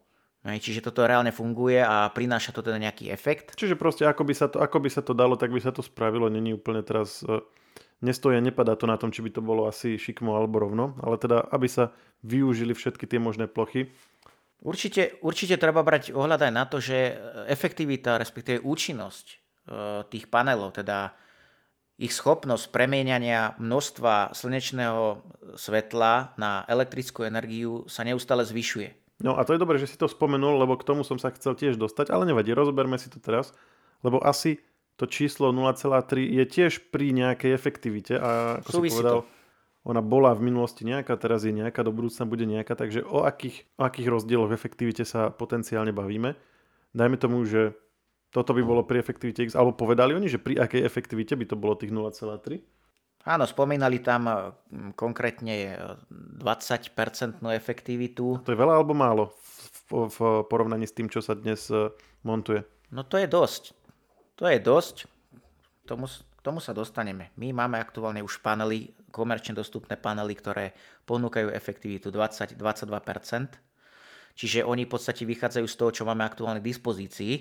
Čiže 0.45 0.85
toto 0.85 1.01
reálne 1.01 1.33
funguje 1.33 1.81
a 1.81 2.05
prináša 2.13 2.53
to 2.53 2.61
teda 2.61 2.77
nejaký 2.77 3.09
efekt. 3.09 3.57
Čiže 3.57 3.73
proste 3.73 4.05
ako 4.05 4.29
by 4.29 4.33
sa 4.37 4.45
to, 4.45 4.61
ako 4.61 4.77
by 4.77 4.89
sa 4.93 5.01
to 5.01 5.17
dalo, 5.17 5.33
tak 5.33 5.49
by 5.49 5.57
sa 5.57 5.73
to 5.73 5.81
spravilo. 5.81 6.29
Není 6.29 6.53
úplne 6.53 6.85
teraz, 6.85 7.25
e, 7.25 7.41
nestoja, 8.05 8.37
nepadá 8.45 8.77
to 8.77 8.85
na 8.85 9.01
tom, 9.01 9.09
či 9.09 9.25
by 9.25 9.33
to 9.33 9.41
bolo 9.41 9.65
asi 9.65 9.97
šikmo 9.97 10.37
alebo 10.37 10.61
rovno, 10.61 10.93
ale 11.01 11.17
teda, 11.17 11.49
aby 11.49 11.65
sa 11.65 11.89
využili 12.21 12.77
všetky 12.77 13.09
tie 13.09 13.17
možné 13.17 13.49
plochy. 13.49 13.89
Určite, 14.63 15.19
určite 15.21 15.59
treba 15.59 15.83
brať 15.85 16.15
ohľad 16.15 16.41
aj 16.49 16.53
na 16.53 16.63
to, 16.65 16.81
že 16.81 17.15
efektivita, 17.51 18.17
respektíve 18.17 18.63
účinnosť 18.65 19.25
e, 19.29 19.35
tých 20.09 20.25
panelov, 20.31 20.73
teda 20.73 21.13
ich 21.95 22.11
schopnosť 22.11 22.75
premieňania 22.75 23.55
množstva 23.55 24.35
slnečného 24.35 25.23
svetla 25.55 26.35
na 26.35 26.67
elektrickú 26.67 27.23
energiu 27.23 27.87
sa 27.87 28.03
neustále 28.03 28.43
zvyšuje. 28.43 29.21
No 29.23 29.39
a 29.39 29.47
to 29.47 29.55
je 29.55 29.63
dobré, 29.63 29.79
že 29.79 29.87
si 29.87 29.95
to 29.95 30.11
spomenul, 30.11 30.59
lebo 30.59 30.75
k 30.75 30.83
tomu 30.83 31.07
som 31.07 31.15
sa 31.15 31.31
chcel 31.31 31.55
tiež 31.55 31.79
dostať, 31.79 32.11
ale 32.11 32.27
nevadí, 32.27 32.51
rozoberme 32.51 32.99
si 32.99 33.07
to 33.07 33.23
teraz, 33.23 33.55
lebo 34.03 34.19
asi 34.19 34.59
to 34.99 35.07
číslo 35.07 35.55
0,3 35.55 36.19
je 36.19 36.43
tiež 36.47 36.91
pri 36.91 37.15
nejakej 37.15 37.51
efektivite 37.55 38.15
a 38.19 38.59
ako 38.59 38.83
Súvisí 38.83 38.91
si 38.91 38.99
povedal, 38.99 39.23
to. 39.23 39.34
Ona 39.85 40.01
bola 40.01 40.33
v 40.33 40.49
minulosti 40.49 40.81
nejaká, 40.81 41.13
teraz 41.21 41.45
je 41.45 41.53
nejaká, 41.53 41.85
do 41.85 41.93
budúcna 41.93 42.25
bude 42.25 42.49
nejaká, 42.49 42.73
takže 42.73 43.05
o 43.05 43.21
akých, 43.21 43.69
o 43.77 43.85
akých 43.85 44.09
rozdieloch 44.09 44.49
v 44.49 44.57
efektivite 44.57 45.05
sa 45.05 45.29
potenciálne 45.29 45.93
bavíme. 45.93 46.33
Dajme 46.97 47.21
tomu, 47.21 47.45
že 47.45 47.77
toto 48.33 48.57
by 48.57 48.65
bolo 48.65 48.81
pri 48.81 48.99
efektivite 48.99 49.45
X, 49.45 49.53
alebo 49.53 49.77
povedali 49.77 50.17
oni, 50.17 50.25
že 50.25 50.41
pri 50.41 50.57
akej 50.57 50.81
efektivite 50.81 51.37
by 51.37 51.45
to 51.45 51.55
bolo 51.55 51.77
tých 51.77 51.93
0,3? 51.93 52.59
Áno, 53.25 53.45
spomínali 53.45 54.01
tam 54.01 54.25
mm, 54.29 54.97
konkrétne 54.97 55.77
20% 56.09 57.41
e, 57.41 57.57
efektivitu. 57.57 58.41
To 58.41 58.53
je 58.53 58.57
veľa 58.57 58.81
alebo 58.81 58.93
málo 58.93 59.33
v, 59.89 60.09
v 60.09 60.17
porovnaní 60.45 60.85
s 60.85 60.93
tým, 60.93 61.09
čo 61.09 61.25
sa 61.25 61.33
dnes 61.33 61.69
e, 61.73 61.89
montuje? 62.21 62.61
No 62.93 63.01
to 63.05 63.17
je 63.17 63.25
dosť. 63.25 63.73
To 64.41 64.45
je 64.45 64.57
dosť. 64.61 65.09
Tomu, 65.89 66.05
tomu 66.45 66.61
sa 66.61 66.77
dostaneme. 66.77 67.33
My 67.41 67.49
máme 67.49 67.81
aktuálne 67.81 68.21
už 68.21 68.45
panely, 68.45 68.93
komerčne 69.09 69.57
dostupné 69.57 69.97
panely, 69.97 70.37
ktoré 70.37 70.77
ponúkajú 71.09 71.49
efektivitu 71.49 72.13
20-22%. 72.13 72.61
Čiže 74.37 74.61
oni 74.61 74.85
v 74.85 74.91
podstate 74.93 75.25
vychádzajú 75.25 75.65
z 75.65 75.75
toho, 75.75 75.89
čo 75.89 76.03
máme 76.05 76.21
aktuálne 76.21 76.61
k 76.61 76.69
dispozícii 76.69 77.33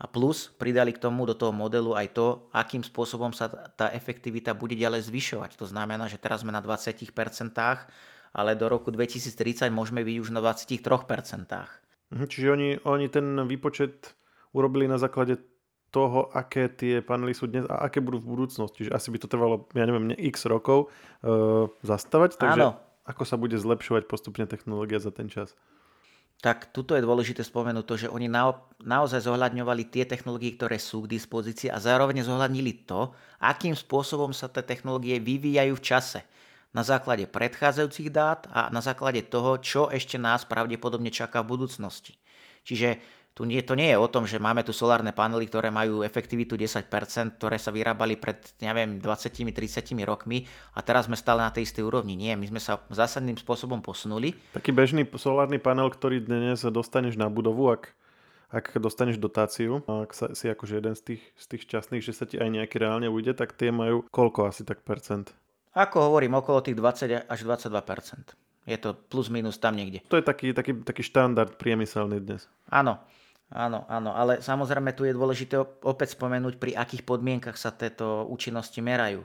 a 0.00 0.04
plus 0.08 0.52
pridali 0.56 0.96
k 0.96 1.02
tomu 1.02 1.28
do 1.28 1.36
toho 1.36 1.52
modelu 1.52 1.92
aj 1.92 2.16
to, 2.16 2.26
akým 2.56 2.80
spôsobom 2.80 3.36
sa 3.36 3.48
tá 3.50 3.92
efektivita 3.92 4.56
bude 4.56 4.78
ďalej 4.78 5.08
zvyšovať. 5.10 5.60
To 5.60 5.66
znamená, 5.68 6.08
že 6.08 6.16
teraz 6.16 6.40
sme 6.46 6.54
na 6.54 6.62
20%, 6.64 7.02
ale 8.36 8.50
do 8.54 8.66
roku 8.68 8.92
2030 8.92 9.68
môžeme 9.72 10.04
byť 10.04 10.16
už 10.22 10.28
na 10.32 10.40
23%. 10.40 10.86
Mhm, 12.12 12.24
čiže 12.30 12.46
oni, 12.52 12.68
oni 12.86 13.06
ten 13.10 13.26
výpočet 13.48 14.14
urobili 14.54 14.86
na 14.86 15.00
základe 15.00 15.42
toho, 15.94 16.28
aké 16.34 16.68
tie 16.68 17.00
panely 17.00 17.32
sú 17.32 17.48
dnes 17.48 17.64
a 17.70 17.86
aké 17.86 18.02
budú 18.02 18.20
v 18.20 18.36
budúcnosti. 18.36 18.84
Čiže 18.84 18.92
asi 18.92 19.08
by 19.14 19.18
to 19.22 19.28
trvalo, 19.30 19.64
ja 19.72 19.84
neviem, 19.86 20.12
x 20.16 20.44
rokov 20.50 20.88
uh, 20.88 21.70
zastavať. 21.86 22.36
Takže 22.36 22.62
Áno. 22.62 22.76
ako 23.08 23.22
sa 23.24 23.38
bude 23.38 23.56
zlepšovať 23.56 24.10
postupne 24.10 24.44
technológia 24.44 24.98
za 24.98 25.14
ten 25.14 25.30
čas? 25.30 25.54
tak 26.36 26.68
tuto 26.68 26.92
je 26.92 27.04
dôležité 27.04 27.40
spomenúť 27.40 27.84
to, 27.88 27.94
že 28.06 28.12
oni 28.12 28.28
na, 28.28 28.52
naozaj 28.84 29.24
zohľadňovali 29.24 29.88
tie 29.88 30.04
technológie, 30.04 30.52
ktoré 30.52 30.76
sú 30.76 31.04
k 31.04 31.16
dispozícii 31.16 31.72
a 31.72 31.80
zároveň 31.80 32.20
zohľadnili 32.28 32.84
to, 32.84 33.16
akým 33.40 33.72
spôsobom 33.72 34.36
sa 34.36 34.52
tie 34.52 34.60
technológie 34.60 35.16
vyvíjajú 35.16 35.72
v 35.80 35.84
čase. 35.84 36.20
Na 36.76 36.84
základe 36.84 37.24
predchádzajúcich 37.24 38.12
dát 38.12 38.44
a 38.52 38.68
na 38.68 38.84
základe 38.84 39.24
toho, 39.24 39.56
čo 39.64 39.88
ešte 39.88 40.20
nás 40.20 40.44
pravdepodobne 40.44 41.08
čaká 41.08 41.40
v 41.40 41.56
budúcnosti. 41.56 42.20
Čiže 42.68 43.00
tu 43.36 43.44
nie, 43.44 43.60
to 43.60 43.76
nie 43.76 43.92
je 43.92 44.00
o 44.00 44.08
tom, 44.08 44.24
že 44.24 44.40
máme 44.40 44.64
tu 44.64 44.72
solárne 44.72 45.12
panely, 45.12 45.44
ktoré 45.44 45.68
majú 45.68 46.00
efektivitu 46.00 46.56
10%, 46.56 46.88
ktoré 47.36 47.60
sa 47.60 47.68
vyrábali 47.68 48.16
pred, 48.16 48.40
neviem, 48.64 48.96
20-30 48.96 49.52
rokmi 50.08 50.48
a 50.72 50.80
teraz 50.80 51.04
sme 51.04 51.20
stále 51.20 51.44
na 51.44 51.52
tej 51.52 51.68
istej 51.68 51.84
úrovni. 51.84 52.16
Nie, 52.16 52.32
my 52.32 52.48
sme 52.48 52.64
sa 52.64 52.80
zásadným 52.88 53.36
spôsobom 53.36 53.84
posunuli. 53.84 54.32
Taký 54.56 54.72
bežný 54.72 55.04
solárny 55.20 55.60
panel, 55.60 55.92
ktorý 55.92 56.24
dnes 56.24 56.64
dostaneš 56.64 57.20
na 57.20 57.28
budovu, 57.28 57.76
ak, 57.76 57.92
ak 58.56 58.72
dostaneš 58.80 59.20
dotáciu, 59.20 59.84
ak 59.84 60.16
sa, 60.16 60.32
si 60.32 60.48
akože 60.48 60.80
jeden 60.80 60.96
z 60.96 61.02
tých, 61.12 61.22
z 61.36 61.44
tých 61.44 61.62
šťastných, 61.68 62.00
že 62.08 62.16
sa 62.16 62.24
ti 62.24 62.40
aj 62.40 62.48
nejaký 62.48 62.80
reálne 62.80 63.12
ujde, 63.12 63.36
tak 63.36 63.52
tie 63.52 63.68
majú 63.68 64.08
koľko 64.08 64.48
asi 64.48 64.64
tak 64.64 64.80
percent? 64.80 65.36
Ako 65.76 66.08
hovorím, 66.08 66.40
okolo 66.40 66.64
tých 66.64 66.80
20 66.80 67.28
až 67.28 67.40
22% 67.44 67.68
Je 68.64 68.80
to 68.80 68.96
plus 68.96 69.28
minus 69.28 69.60
tam 69.60 69.76
niekde. 69.76 70.00
To 70.08 70.16
je 70.16 70.24
taký, 70.24 70.56
taký, 70.56 70.72
taký 70.80 71.04
štandard 71.04 71.52
priemyselný 71.60 72.24
dnes. 72.24 72.48
Áno. 72.72 72.96
Áno, 73.46 73.86
áno, 73.86 74.10
ale 74.10 74.42
samozrejme 74.42 74.90
tu 74.90 75.06
je 75.06 75.14
dôležité 75.14 75.54
opäť 75.86 76.18
spomenúť, 76.18 76.58
pri 76.58 76.74
akých 76.74 77.06
podmienkach 77.06 77.54
sa 77.54 77.70
tieto 77.70 78.26
účinnosti 78.26 78.82
merajú. 78.82 79.22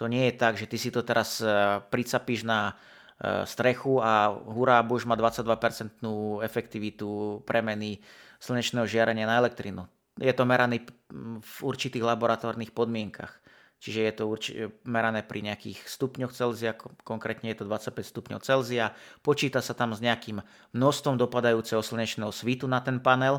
To 0.00 0.08
nie 0.08 0.30
je 0.30 0.34
tak, 0.40 0.56
že 0.56 0.70
ty 0.70 0.80
si 0.80 0.88
to 0.88 1.04
teraz 1.04 1.44
e, 1.44 1.50
pricapíš 1.92 2.48
na 2.48 2.72
e, 3.20 3.44
strechu 3.44 4.00
a 4.00 4.32
hurá, 4.32 4.80
budeš 4.80 5.04
mať 5.04 5.44
22% 5.44 6.00
efektivitu 6.40 7.42
premeny 7.44 8.00
slnečného 8.40 8.88
žiarenia 8.88 9.28
na 9.28 9.36
elektrinu. 9.36 9.84
Je 10.16 10.32
to 10.32 10.48
merané 10.48 10.82
v 11.38 11.56
určitých 11.60 12.02
laboratórnych 12.02 12.72
podmienkach. 12.72 13.37
Čiže 13.78 14.00
je 14.02 14.12
to 14.14 14.24
urči- 14.26 14.56
merané 14.82 15.22
pri 15.22 15.38
nejakých 15.46 15.86
stupňoch 15.86 16.34
Celzia, 16.34 16.74
konkrétne 17.06 17.54
je 17.54 17.62
to 17.62 17.64
25 17.70 18.02
stupňov 18.02 18.40
Celzia. 18.42 18.90
Počíta 19.22 19.62
sa 19.62 19.70
tam 19.70 19.94
s 19.94 20.02
nejakým 20.02 20.42
množstvom 20.74 21.14
dopadajúceho 21.14 21.78
slnečného 21.78 22.34
svitu 22.34 22.66
na 22.66 22.82
ten 22.82 22.98
panel 22.98 23.38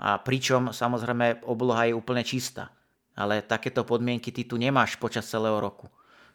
a 0.00 0.16
pričom 0.16 0.72
samozrejme 0.72 1.44
obloha 1.44 1.92
je 1.92 1.94
úplne 1.96 2.24
čistá. 2.24 2.72
Ale 3.16 3.44
takéto 3.44 3.84
podmienky 3.84 4.32
ty 4.32 4.44
tu 4.44 4.56
nemáš 4.56 4.96
počas 4.96 5.28
celého 5.28 5.56
roku. 5.60 5.88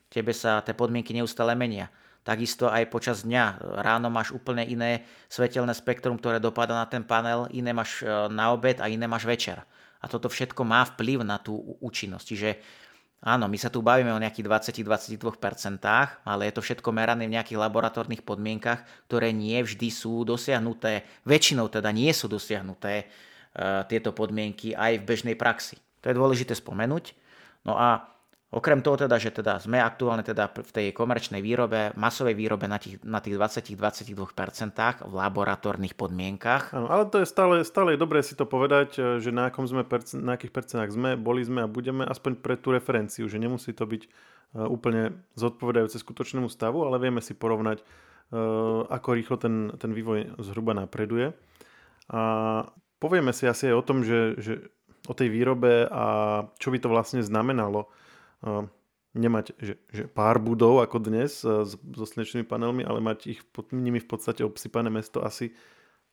Tebe 0.10 0.34
sa 0.34 0.62
tie 0.62 0.74
podmienky 0.78 1.14
neustále 1.14 1.58
menia. 1.58 1.90
Takisto 2.22 2.70
aj 2.70 2.94
počas 2.94 3.26
dňa. 3.26 3.58
Ráno 3.82 4.14
máš 4.14 4.30
úplne 4.30 4.62
iné 4.62 5.10
svetelné 5.26 5.74
spektrum, 5.74 6.22
ktoré 6.22 6.38
dopada 6.38 6.78
na 6.78 6.86
ten 6.86 7.02
panel, 7.02 7.50
iné 7.50 7.74
máš 7.74 8.06
e, 8.06 8.10
na 8.30 8.54
obed 8.54 8.78
a 8.78 8.86
iné 8.86 9.10
máš 9.10 9.26
večer. 9.26 9.66
A 10.02 10.06
toto 10.06 10.30
všetko 10.30 10.62
má 10.62 10.86
vplyv 10.86 11.26
na 11.26 11.42
tú 11.42 11.58
účinnosť. 11.82 12.26
Čiže 12.26 12.50
Áno, 13.22 13.46
my 13.46 13.54
sa 13.54 13.70
tu 13.70 13.86
bavíme 13.86 14.10
o 14.10 14.18
nejakých 14.18 14.74
20-22%, 14.74 15.30
ale 16.26 16.42
je 16.50 16.54
to 16.58 16.66
všetko 16.66 16.90
merané 16.90 17.30
v 17.30 17.38
nejakých 17.38 17.62
laboratórnych 17.62 18.26
podmienkach, 18.26 18.82
ktoré 19.06 19.30
nie 19.30 19.62
vždy 19.62 19.94
sú 19.94 20.26
dosiahnuté, 20.26 21.06
väčšinou 21.30 21.70
teda 21.70 21.94
nie 21.94 22.10
sú 22.18 22.26
dosiahnuté 22.26 23.06
uh, 23.06 23.86
tieto 23.86 24.10
podmienky 24.10 24.74
aj 24.74 25.06
v 25.06 25.06
bežnej 25.06 25.36
praxi. 25.38 25.78
To 26.02 26.10
je 26.10 26.18
dôležité 26.18 26.58
spomenúť. 26.58 27.14
No 27.62 27.78
a 27.78 28.10
Okrem 28.52 28.84
toho 28.84 29.00
teda, 29.00 29.16
že 29.16 29.32
teda 29.32 29.64
sme 29.64 29.80
aktuálne 29.80 30.28
teda 30.28 30.52
v 30.52 30.72
tej 30.76 30.88
komerčnej 30.92 31.40
výrobe, 31.40 31.96
masovej 31.96 32.36
výrobe 32.36 32.68
na 32.68 32.84
tých, 32.84 33.00
na 33.00 33.24
tých 33.24 33.40
20-22% 33.40 34.12
v 35.08 35.14
laboratórnych 35.16 35.96
podmienkach. 35.96 36.76
Áno, 36.76 36.92
ale 36.92 37.08
to 37.08 37.24
je 37.24 37.32
stále, 37.32 37.64
stále 37.64 37.96
je 37.96 38.04
dobré 38.04 38.20
si 38.20 38.36
to 38.36 38.44
povedať, 38.44 39.00
e, 39.00 39.24
že 39.24 39.32
na, 39.32 39.48
akom 39.48 39.64
sme 39.64 39.88
percent, 39.88 40.20
na 40.20 40.36
akých 40.36 40.52
percentách 40.52 40.92
sme, 40.92 41.16
boli 41.16 41.48
sme 41.48 41.64
a 41.64 41.72
budeme, 41.72 42.04
aspoň 42.04 42.44
pre 42.44 42.60
tú 42.60 42.76
referenciu, 42.76 43.32
že 43.32 43.40
nemusí 43.40 43.72
to 43.72 43.88
byť 43.88 44.04
e, 44.04 44.10
úplne 44.68 45.16
zodpovedajúce 45.40 45.96
skutočnému 46.04 46.52
stavu, 46.52 46.84
ale 46.84 47.00
vieme 47.00 47.24
si 47.24 47.32
porovnať, 47.32 47.80
e, 47.80 47.84
ako 48.84 49.16
rýchlo 49.16 49.40
ten, 49.40 49.72
ten 49.80 49.96
vývoj 49.96 50.44
zhruba 50.44 50.76
napreduje. 50.76 51.32
A 52.12 52.22
povieme 53.00 53.32
si 53.32 53.48
asi 53.48 53.72
aj 53.72 53.80
o 53.80 53.88
tom, 53.88 54.04
že, 54.04 54.36
že 54.44 54.76
o 55.08 55.16
tej 55.16 55.32
výrobe 55.32 55.88
a 55.88 56.04
čo 56.60 56.68
by 56.68 56.84
to 56.84 56.92
vlastne 56.92 57.24
znamenalo 57.24 57.88
nemať 59.12 59.46
že, 59.60 59.76
že 59.92 60.04
pár 60.08 60.40
budov 60.40 60.80
ako 60.84 60.98
dnes 61.04 61.44
so 61.44 62.06
slnečnými 62.06 62.48
panelmi, 62.48 62.88
ale 62.88 63.04
mať 63.04 63.20
ich 63.28 63.42
pod 63.52 63.76
nimi 63.76 64.00
v 64.00 64.08
podstate 64.08 64.42
obsypané 64.48 64.88
mesto 64.88 65.20
asi, 65.20 65.52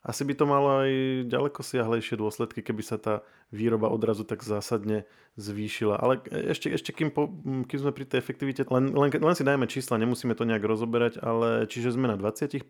asi 0.02 0.22
by 0.26 0.34
to 0.34 0.44
malo 0.46 0.82
aj 0.82 0.90
ďaleko 1.26 1.58
siahlejšie 1.62 2.18
dôsledky, 2.18 2.62
keby 2.62 2.82
sa 2.82 2.98
tá 2.98 3.14
výroba 3.50 3.90
odrazu 3.90 4.22
tak 4.22 4.46
zásadne 4.46 5.06
zvýšila. 5.38 5.98
Ale 5.98 6.20
ešte, 6.30 6.70
ešte 6.70 6.90
kým, 6.94 7.10
po, 7.14 7.30
kým 7.66 7.78
sme 7.78 7.94
pri 7.94 8.04
tej 8.06 8.18
efektivite, 8.18 8.66
len, 8.68 8.94
len, 8.94 9.10
len 9.10 9.34
si 9.34 9.46
dajme 9.46 9.70
čísla, 9.70 9.98
nemusíme 9.98 10.34
to 10.34 10.46
nejak 10.46 10.62
rozoberať, 10.62 11.22
ale 11.22 11.70
čiže 11.70 11.94
sme 11.94 12.10
na 12.10 12.18
20%, 12.18 12.62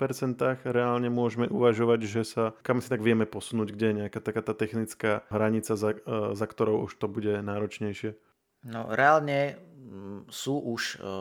reálne 0.68 1.08
môžeme 1.08 1.48
uvažovať, 1.48 2.00
že 2.04 2.22
sa 2.24 2.44
kam 2.64 2.84
si 2.84 2.88
tak 2.88 3.00
vieme 3.00 3.24
posunúť, 3.24 3.76
kde 3.76 3.86
je 3.88 3.98
nejaká 4.04 4.20
taká 4.20 4.40
tá 4.44 4.52
technická 4.52 5.24
hranica, 5.32 5.72
za, 5.76 5.96
za 6.32 6.46
ktorou 6.46 6.84
už 6.84 6.96
to 7.00 7.08
bude 7.08 7.32
náročnejšie. 7.44 8.27
No 8.66 8.90
reálne 8.90 9.54
mm, 9.54 10.26
sú 10.26 10.58
už 10.58 10.98
e, 10.98 11.14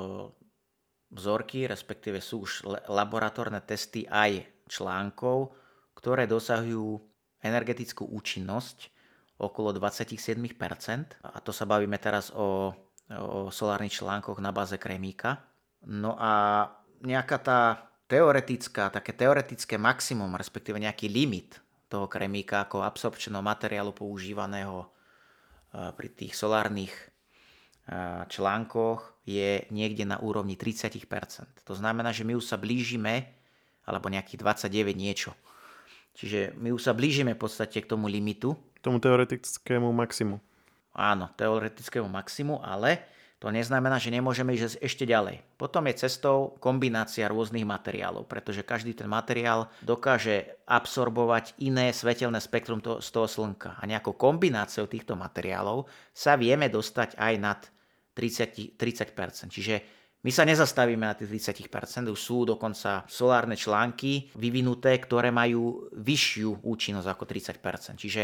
vzorky, 1.14 1.70
respektíve 1.70 2.18
sú 2.18 2.44
už 2.44 2.66
laboratórne 2.90 3.62
testy 3.62 4.10
aj 4.10 4.44
článkov, 4.66 5.54
ktoré 5.94 6.26
dosahujú 6.26 6.98
energetickú 7.46 8.10
účinnosť 8.10 8.90
okolo 9.38 9.70
27%. 9.78 11.22
A 11.22 11.38
to 11.40 11.54
sa 11.54 11.70
bavíme 11.70 12.02
teraz 12.02 12.34
o, 12.34 12.74
o 13.14 13.54
solárnych 13.54 14.02
článkoch 14.02 14.42
na 14.42 14.50
báze 14.50 14.76
kremíka. 14.82 15.46
No 15.86 16.18
a 16.18 16.66
nejaká 17.06 17.38
tá 17.38 17.60
teoretická, 18.10 18.90
také 18.90 19.14
teoretické 19.14 19.78
maximum, 19.78 20.34
respektíve 20.34 20.82
nejaký 20.82 21.06
limit 21.12 21.62
toho 21.88 22.10
kremíka 22.10 22.66
ako 22.68 22.84
absorpčného 22.84 23.44
materiálu 23.44 23.94
používaného 23.96 24.84
e, 24.84 24.88
pri 25.94 26.10
tých 26.12 26.34
solárnych 26.36 26.92
článkoch 28.28 29.24
je 29.24 29.64
niekde 29.72 30.04
na 30.04 30.20
úrovni 30.20 30.60
30%. 30.60 31.08
To 31.68 31.74
znamená, 31.76 32.12
že 32.12 32.28
my 32.28 32.36
už 32.36 32.48
sa 32.48 32.60
blížime, 32.60 33.32
alebo 33.88 34.12
nejakých 34.12 34.44
29 34.44 34.96
niečo. 34.96 35.32
Čiže 36.18 36.58
my 36.58 36.76
už 36.76 36.82
sa 36.82 36.98
blížime 36.98 37.38
v 37.38 37.42
podstate 37.42 37.80
k 37.80 37.88
tomu 37.88 38.12
limitu. 38.12 38.58
K 38.76 38.80
tomu 38.84 39.00
teoretickému 39.00 39.88
maximu. 39.94 40.42
Áno, 40.98 41.30
teoretickému 41.38 42.10
maximu, 42.10 42.60
ale 42.66 43.06
to 43.38 43.54
neznamená, 43.54 44.02
že 44.02 44.10
nemôžeme 44.10 44.58
ísť 44.58 44.82
ešte 44.82 45.06
ďalej. 45.06 45.46
Potom 45.62 45.86
je 45.86 46.02
cestou 46.02 46.58
kombinácia 46.58 47.30
rôznych 47.30 47.70
materiálov, 47.70 48.26
pretože 48.26 48.66
každý 48.66 48.98
ten 48.98 49.06
materiál 49.06 49.70
dokáže 49.86 50.58
absorbovať 50.66 51.54
iné 51.62 51.94
svetelné 51.94 52.42
spektrum 52.42 52.82
to, 52.82 52.98
z 52.98 53.14
toho 53.14 53.30
slnka. 53.30 53.78
A 53.78 53.86
nejakou 53.86 54.18
kombináciou 54.18 54.90
týchto 54.90 55.14
materiálov 55.14 55.86
sa 56.18 56.34
vieme 56.34 56.66
dostať 56.66 57.14
aj 57.14 57.34
nad 57.38 57.60
30, 58.18 58.74
30%. 58.74 59.54
Čiže 59.54 59.76
my 60.26 60.32
sa 60.34 60.42
nezastavíme 60.50 61.06
na 61.06 61.14
tých 61.14 61.30
30%, 61.54 62.10
už 62.10 62.18
sú 62.18 62.50
dokonca 62.50 63.06
solárne 63.06 63.54
články 63.54 64.34
vyvinuté, 64.34 64.98
ktoré 64.98 65.30
majú 65.30 65.94
vyššiu 65.94 66.66
účinnosť 66.66 67.08
ako 67.08 67.24
30%. 67.30 68.02
Čiže 68.02 68.22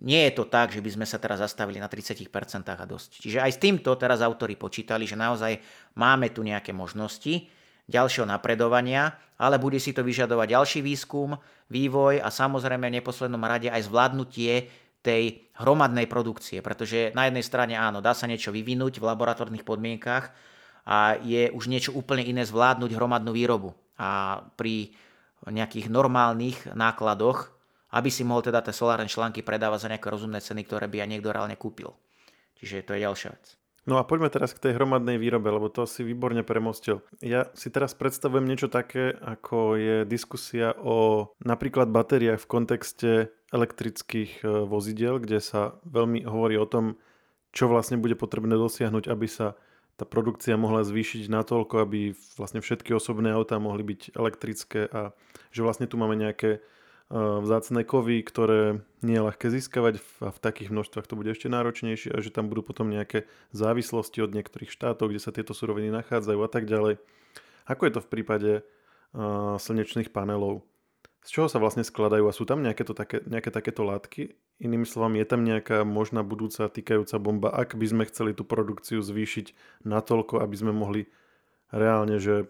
nie 0.00 0.24
je 0.24 0.32
to 0.32 0.48
tak, 0.48 0.72
že 0.72 0.80
by 0.80 0.90
sme 0.96 1.04
sa 1.04 1.20
teraz 1.20 1.44
zastavili 1.44 1.76
na 1.76 1.92
30% 1.92 2.24
a 2.72 2.84
dosť. 2.88 3.20
Čiže 3.20 3.38
aj 3.44 3.52
s 3.52 3.60
týmto 3.60 3.92
teraz 4.00 4.24
autori 4.24 4.56
počítali, 4.56 5.04
že 5.04 5.12
naozaj 5.12 5.60
máme 6.00 6.32
tu 6.32 6.40
nejaké 6.40 6.72
možnosti 6.72 7.44
ďalšieho 7.84 8.24
napredovania, 8.24 9.12
ale 9.36 9.60
bude 9.60 9.76
si 9.76 9.92
to 9.92 10.00
vyžadovať 10.00 10.56
ďalší 10.56 10.80
výskum, 10.80 11.36
vývoj 11.68 12.24
a 12.24 12.32
samozrejme 12.32 12.88
v 12.88 12.96
neposlednom 12.96 13.44
rade 13.44 13.68
aj 13.68 13.92
zvládnutie 13.92 14.72
tej 15.00 15.48
hromadnej 15.56 16.04
produkcie, 16.04 16.60
pretože 16.60 17.12
na 17.16 17.28
jednej 17.28 17.44
strane 17.44 17.74
áno, 17.76 18.04
dá 18.04 18.12
sa 18.12 18.28
niečo 18.28 18.52
vyvinúť 18.52 19.00
v 19.00 19.08
laboratórnych 19.08 19.64
podmienkach 19.64 20.32
a 20.84 21.16
je 21.20 21.48
už 21.52 21.68
niečo 21.68 21.92
úplne 21.96 22.24
iné 22.24 22.44
zvládnuť 22.44 22.90
hromadnú 22.96 23.32
výrobu. 23.32 23.72
A 24.00 24.40
pri 24.56 24.92
nejakých 25.48 25.88
normálnych 25.88 26.72
nákladoch, 26.72 27.52
aby 27.96 28.08
si 28.12 28.24
mohol 28.24 28.44
teda 28.44 28.60
tie 28.60 28.76
solárne 28.76 29.08
články 29.08 29.40
predávať 29.40 29.88
za 29.88 29.90
nejaké 29.92 30.08
rozumné 30.12 30.40
ceny, 30.44 30.68
ktoré 30.68 30.86
by 30.86 31.04
aj 31.04 31.08
niekto 31.08 31.32
reálne 31.32 31.56
kúpil. 31.56 31.92
Čiže 32.60 32.84
to 32.84 32.92
je 32.96 33.04
ďalšia 33.08 33.30
vec. 33.32 33.60
No 33.88 33.96
a 33.96 34.04
poďme 34.04 34.28
teraz 34.28 34.52
k 34.52 34.60
tej 34.60 34.76
hromadnej 34.76 35.16
výrobe, 35.16 35.48
lebo 35.48 35.72
to 35.72 35.88
si 35.88 36.04
výborne 36.04 36.44
premostil. 36.44 37.00
Ja 37.24 37.48
si 37.56 37.72
teraz 37.72 37.96
predstavujem 37.96 38.44
niečo 38.44 38.68
také, 38.68 39.16
ako 39.16 39.80
je 39.80 39.96
diskusia 40.04 40.76
o 40.76 41.32
napríklad 41.40 41.88
batériách 41.88 42.44
v 42.44 42.50
kontexte 42.50 43.10
elektrických 43.50 44.42
e, 44.42 44.66
vozidiel, 44.66 45.18
kde 45.18 45.42
sa 45.42 45.78
veľmi 45.86 46.26
hovorí 46.26 46.58
o 46.58 46.66
tom, 46.66 46.98
čo 47.50 47.66
vlastne 47.66 47.98
bude 47.98 48.14
potrebné 48.14 48.54
dosiahnuť, 48.54 49.10
aby 49.10 49.26
sa 49.26 49.58
tá 49.98 50.08
produkcia 50.08 50.56
mohla 50.56 50.86
zvýšiť 50.86 51.28
natoľko, 51.28 51.74
aby 51.84 52.16
vlastne 52.40 52.64
všetky 52.64 52.96
osobné 52.96 53.34
autá 53.36 53.60
mohli 53.60 53.84
byť 53.84 54.16
elektrické 54.16 54.88
a 54.88 55.12
že 55.52 55.60
vlastne 55.60 55.84
tu 55.84 56.00
máme 56.00 56.16
nejaké 56.16 56.64
vzácne 57.10 57.82
kovy, 57.82 58.22
ktoré 58.22 58.86
nie 59.02 59.18
je 59.18 59.26
ľahké 59.26 59.50
získavať 59.50 59.98
a 60.22 60.30
v 60.30 60.38
takých 60.38 60.70
množstvách 60.70 61.10
to 61.10 61.18
bude 61.18 61.34
ešte 61.34 61.50
náročnejšie 61.50 62.14
a 62.14 62.22
že 62.22 62.30
tam 62.30 62.46
budú 62.46 62.62
potom 62.62 62.86
nejaké 62.86 63.26
závislosti 63.50 64.22
od 64.22 64.30
niektorých 64.30 64.70
štátov, 64.70 65.10
kde 65.10 65.18
sa 65.18 65.34
tieto 65.34 65.50
suroviny 65.50 65.90
nachádzajú 65.90 66.38
a 66.38 66.50
tak 66.50 66.70
ďalej. 66.70 67.02
Ako 67.66 67.82
je 67.82 67.92
to 67.98 68.00
v 68.06 68.10
prípade 68.14 68.52
uh, 68.62 69.58
slnečných 69.58 70.14
panelov? 70.14 70.62
Z 71.20 71.28
čoho 71.36 71.48
sa 71.52 71.60
vlastne 71.60 71.84
skladajú 71.84 72.24
a 72.24 72.32
sú 72.32 72.48
tam 72.48 72.64
nejaké, 72.64 72.80
to 72.80 72.96
také, 72.96 73.20
nejaké 73.28 73.52
takéto 73.52 73.84
látky? 73.84 74.40
Inými 74.56 74.88
slovami, 74.88 75.20
je 75.20 75.28
tam 75.28 75.44
nejaká 75.44 75.84
možná 75.84 76.24
budúca 76.24 76.64
týkajúca 76.72 77.20
bomba, 77.20 77.52
ak 77.52 77.76
by 77.76 77.86
sme 77.88 78.08
chceli 78.08 78.32
tú 78.32 78.48
produkciu 78.48 79.04
zvýšiť 79.04 79.52
natoľko, 79.84 80.40
aby 80.40 80.56
sme 80.56 80.72
mohli 80.72 81.12
reálne, 81.68 82.16
že 82.16 82.48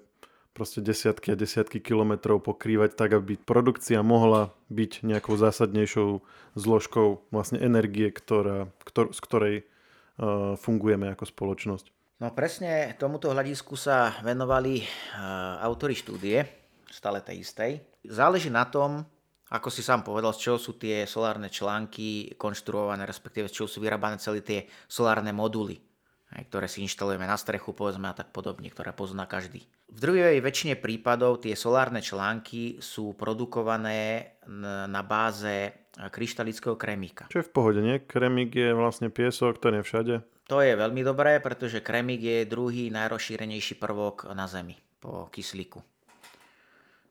proste 0.54 0.82
desiatky 0.82 1.34
a 1.34 1.38
desiatky 1.38 1.78
kilometrov 1.78 2.42
pokrývať 2.42 2.98
tak, 2.98 3.14
aby 3.14 3.38
produkcia 3.38 4.02
mohla 4.02 4.54
byť 4.70 5.06
nejakou 5.06 5.38
zásadnejšou 5.38 6.22
zložkou 6.58 7.22
vlastne 7.30 7.58
energie, 7.62 8.10
ktorá, 8.10 8.70
ktor, 8.86 9.14
z 9.14 9.20
ktorej 9.22 9.56
uh, 9.62 10.54
fungujeme 10.58 11.10
ako 11.14 11.26
spoločnosť. 11.26 11.90
No 12.20 12.34
presne 12.34 12.92
tomuto 13.00 13.32
hľadisku 13.32 13.78
sa 13.78 14.12
venovali 14.20 14.84
uh, 14.84 15.62
autory 15.64 15.96
štúdie, 15.96 16.44
stále 16.90 17.22
tej 17.22 17.46
istej. 17.46 17.89
Záleží 18.06 18.48
na 18.48 18.64
tom, 18.64 19.04
ako 19.50 19.68
si 19.68 19.82
sám 19.82 20.06
povedal, 20.06 20.30
z 20.32 20.46
čoho 20.46 20.58
sú 20.62 20.78
tie 20.78 21.04
solárne 21.04 21.50
články 21.50 22.38
konštruované, 22.38 23.04
respektíve 23.04 23.50
z 23.50 23.62
čoho 23.62 23.68
sú 23.68 23.82
vyrábané 23.82 24.22
celé 24.22 24.40
tie 24.40 24.70
solárne 24.86 25.34
moduly 25.34 25.90
ktoré 26.30 26.70
si 26.70 26.86
inštalujeme 26.86 27.26
na 27.26 27.34
strechu, 27.34 27.74
povedzme 27.74 28.06
a 28.06 28.14
tak 28.14 28.30
podobne, 28.30 28.70
ktoré 28.70 28.94
pozná 28.94 29.26
každý. 29.26 29.66
V 29.90 29.98
druhej 29.98 30.38
väčšine 30.38 30.78
prípadov 30.78 31.42
tie 31.42 31.58
solárne 31.58 31.98
články 31.98 32.78
sú 32.78 33.18
produkované 33.18 34.38
na 34.86 35.02
báze 35.02 35.74
kryštalického 35.98 36.78
kremíka. 36.78 37.26
Čo 37.26 37.42
je 37.42 37.48
v 37.50 37.54
pohode, 37.54 37.80
nie? 37.82 37.98
Kremík 37.98 38.54
je 38.54 38.70
vlastne 38.70 39.10
piesok, 39.10 39.58
to 39.58 39.74
je 39.74 39.82
všade. 39.82 40.14
To 40.46 40.62
je 40.62 40.78
veľmi 40.78 41.02
dobré, 41.02 41.42
pretože 41.42 41.82
kremík 41.82 42.22
je 42.22 42.38
druhý 42.46 42.94
najrozšírenejší 42.94 43.82
prvok 43.82 44.30
na 44.30 44.46
Zemi 44.46 44.78
po 45.02 45.26
kyslíku. 45.34 45.82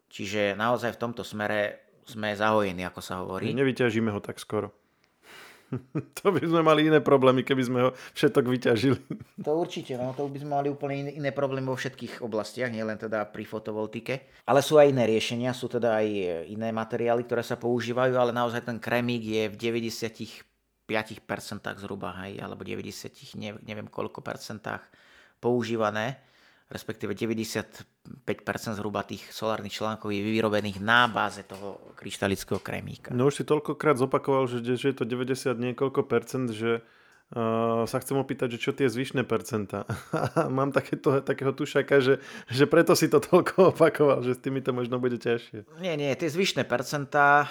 Čiže 0.10 0.58
naozaj 0.58 0.98
v 0.98 1.02
tomto 1.02 1.22
smere 1.22 1.86
sme 2.10 2.34
zahojení, 2.34 2.82
ako 2.90 3.02
sa 3.02 3.22
hovorí. 3.22 3.54
Nevyťažíme 3.54 4.10
ho 4.10 4.20
tak 4.20 4.42
skoro. 4.42 4.74
to 6.18 6.34
by 6.34 6.42
sme 6.42 6.66
mali 6.66 6.90
iné 6.90 6.98
problémy, 6.98 7.46
keby 7.46 7.62
sme 7.62 7.80
ho 7.86 7.90
všetok 8.18 8.46
vyťažili. 8.50 9.02
To 9.46 9.56
určite, 9.56 9.96
no 9.96 10.12
to 10.18 10.26
by 10.26 10.42
sme 10.42 10.52
mali 10.58 10.68
úplne 10.74 11.08
iné, 11.08 11.12
iné 11.16 11.30
problémy 11.30 11.70
vo 11.70 11.78
všetkých 11.78 12.26
oblastiach, 12.26 12.74
nielen 12.74 12.98
teda 12.98 13.30
pri 13.30 13.46
fotovoltike. 13.46 14.44
Ale 14.50 14.66
sú 14.66 14.82
aj 14.82 14.90
iné 14.90 15.06
riešenia, 15.06 15.54
sú 15.54 15.70
teda 15.70 16.02
aj 16.02 16.08
iné 16.50 16.74
materiály, 16.74 17.24
ktoré 17.24 17.46
sa 17.46 17.56
používajú, 17.56 18.18
ale 18.18 18.34
naozaj 18.34 18.66
ten 18.66 18.82
kremík 18.82 19.24
je 19.24 19.44
v 19.48 19.56
95% 19.56 20.50
5% 20.90 21.86
zhruba, 21.86 22.18
hej, 22.26 22.42
alebo 22.42 22.66
90, 22.66 23.14
neviem 23.62 23.86
koľko 23.86 24.26
percentách 24.26 24.82
používané, 25.38 26.18
respektíve 26.70 27.18
95% 27.18 28.78
zhruba 28.78 29.02
tých 29.02 29.26
solárnych 29.34 29.74
článkov 29.74 30.14
je 30.14 30.22
vyrobených 30.22 30.78
na 30.78 31.10
báze 31.10 31.42
toho 31.50 31.94
kryštalického 31.98 32.62
kremíka. 32.62 33.10
No 33.10 33.34
už 33.34 33.42
si 33.42 33.44
toľkokrát 33.44 33.98
zopakoval, 33.98 34.46
že, 34.46 34.62
že 34.78 34.94
je 34.94 34.96
to 34.96 35.06
90 35.10 35.58
niekoľko 35.58 36.06
percent, 36.06 36.54
že 36.54 36.86
Uh, 37.30 37.86
sa 37.86 38.02
chcem 38.02 38.18
opýtať, 38.18 38.58
že 38.58 38.62
čo 38.66 38.72
tie 38.74 38.90
zvyšné 38.90 39.22
percentá. 39.22 39.86
Mám 40.58 40.74
takéto, 40.74 41.22
takého 41.22 41.54
tušaka, 41.54 42.02
že, 42.02 42.18
že 42.50 42.66
preto 42.66 42.98
si 42.98 43.06
to 43.06 43.22
toľko 43.22 43.54
opakoval, 43.78 44.26
že 44.26 44.34
s 44.34 44.42
tými 44.42 44.66
to 44.66 44.74
možno 44.74 44.98
bude 44.98 45.22
ťažšie. 45.22 45.78
Nie, 45.78 45.94
nie, 45.94 46.10
tie 46.18 46.26
zvyšné 46.26 46.66
percentá 46.66 47.46
uh, 47.46 47.50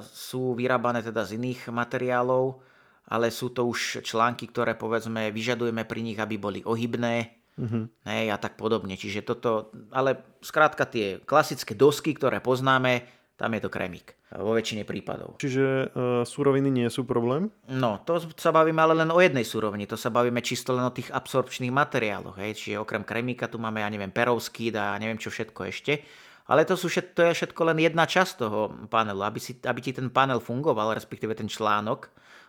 sú 0.00 0.56
vyrábané 0.56 1.04
teda 1.04 1.28
z 1.28 1.36
iných 1.36 1.68
materiálov, 1.68 2.64
ale 3.12 3.28
sú 3.28 3.52
to 3.52 3.68
už 3.68 4.00
články, 4.00 4.48
ktoré 4.48 4.80
povedzme 4.80 5.28
vyžadujeme 5.28 5.84
pri 5.84 6.00
nich, 6.00 6.16
aby 6.16 6.40
boli 6.40 6.64
ohybné, 6.64 7.41
uh-huh. 7.58 7.84
ne, 7.88 8.16
a 8.30 8.36
tak 8.38 8.56
podobne. 8.56 8.96
Čiže 8.96 9.26
toto, 9.26 9.72
ale 9.92 10.20
skrátka 10.40 10.88
tie 10.88 11.20
klasické 11.22 11.72
dosky, 11.76 12.16
ktoré 12.16 12.40
poznáme, 12.40 13.04
tam 13.36 13.58
je 13.58 13.60
to 13.64 13.70
kremík 13.72 14.14
vo 14.32 14.56
väčšine 14.56 14.88
prípadov. 14.88 15.36
Čiže 15.36 15.92
uh, 15.92 16.24
suroviny 16.24 16.72
nie 16.72 16.88
sú 16.88 17.04
problém? 17.04 17.52
No, 17.68 18.00
to 18.06 18.16
sa 18.38 18.48
bavíme 18.48 18.80
ale 18.80 18.96
len 18.96 19.10
o 19.12 19.20
jednej 19.20 19.44
surovini, 19.44 19.84
to 19.84 20.00
sa 20.00 20.08
bavíme 20.08 20.40
čisto 20.40 20.72
len 20.72 20.88
o 20.88 20.94
tých 20.94 21.12
absorpčných 21.12 21.74
materiáloch. 21.74 22.40
Hej. 22.40 22.56
Čiže 22.56 22.80
okrem 22.80 23.04
kremíka 23.04 23.50
tu 23.52 23.60
máme, 23.60 23.84
ja 23.84 23.92
neviem, 23.92 24.14
perovský 24.14 24.72
a 24.72 24.96
neviem 24.96 25.20
čo 25.20 25.28
všetko 25.28 25.60
ešte. 25.68 26.00
Ale 26.48 26.64
to, 26.64 26.74
sú 26.74 26.90
všetko, 26.90 27.12
to 27.12 27.22
je 27.28 27.36
všetko 27.38 27.60
len 27.70 27.78
jedna 27.78 28.04
časť 28.08 28.32
toho 28.40 28.72
panelu. 28.88 29.20
Aby, 29.22 29.38
si, 29.38 29.52
aby 29.62 29.80
ti 29.84 29.92
ten 29.94 30.08
panel 30.10 30.42
fungoval, 30.42 30.96
respektíve 30.96 31.36
ten 31.36 31.46
článok 31.46 32.08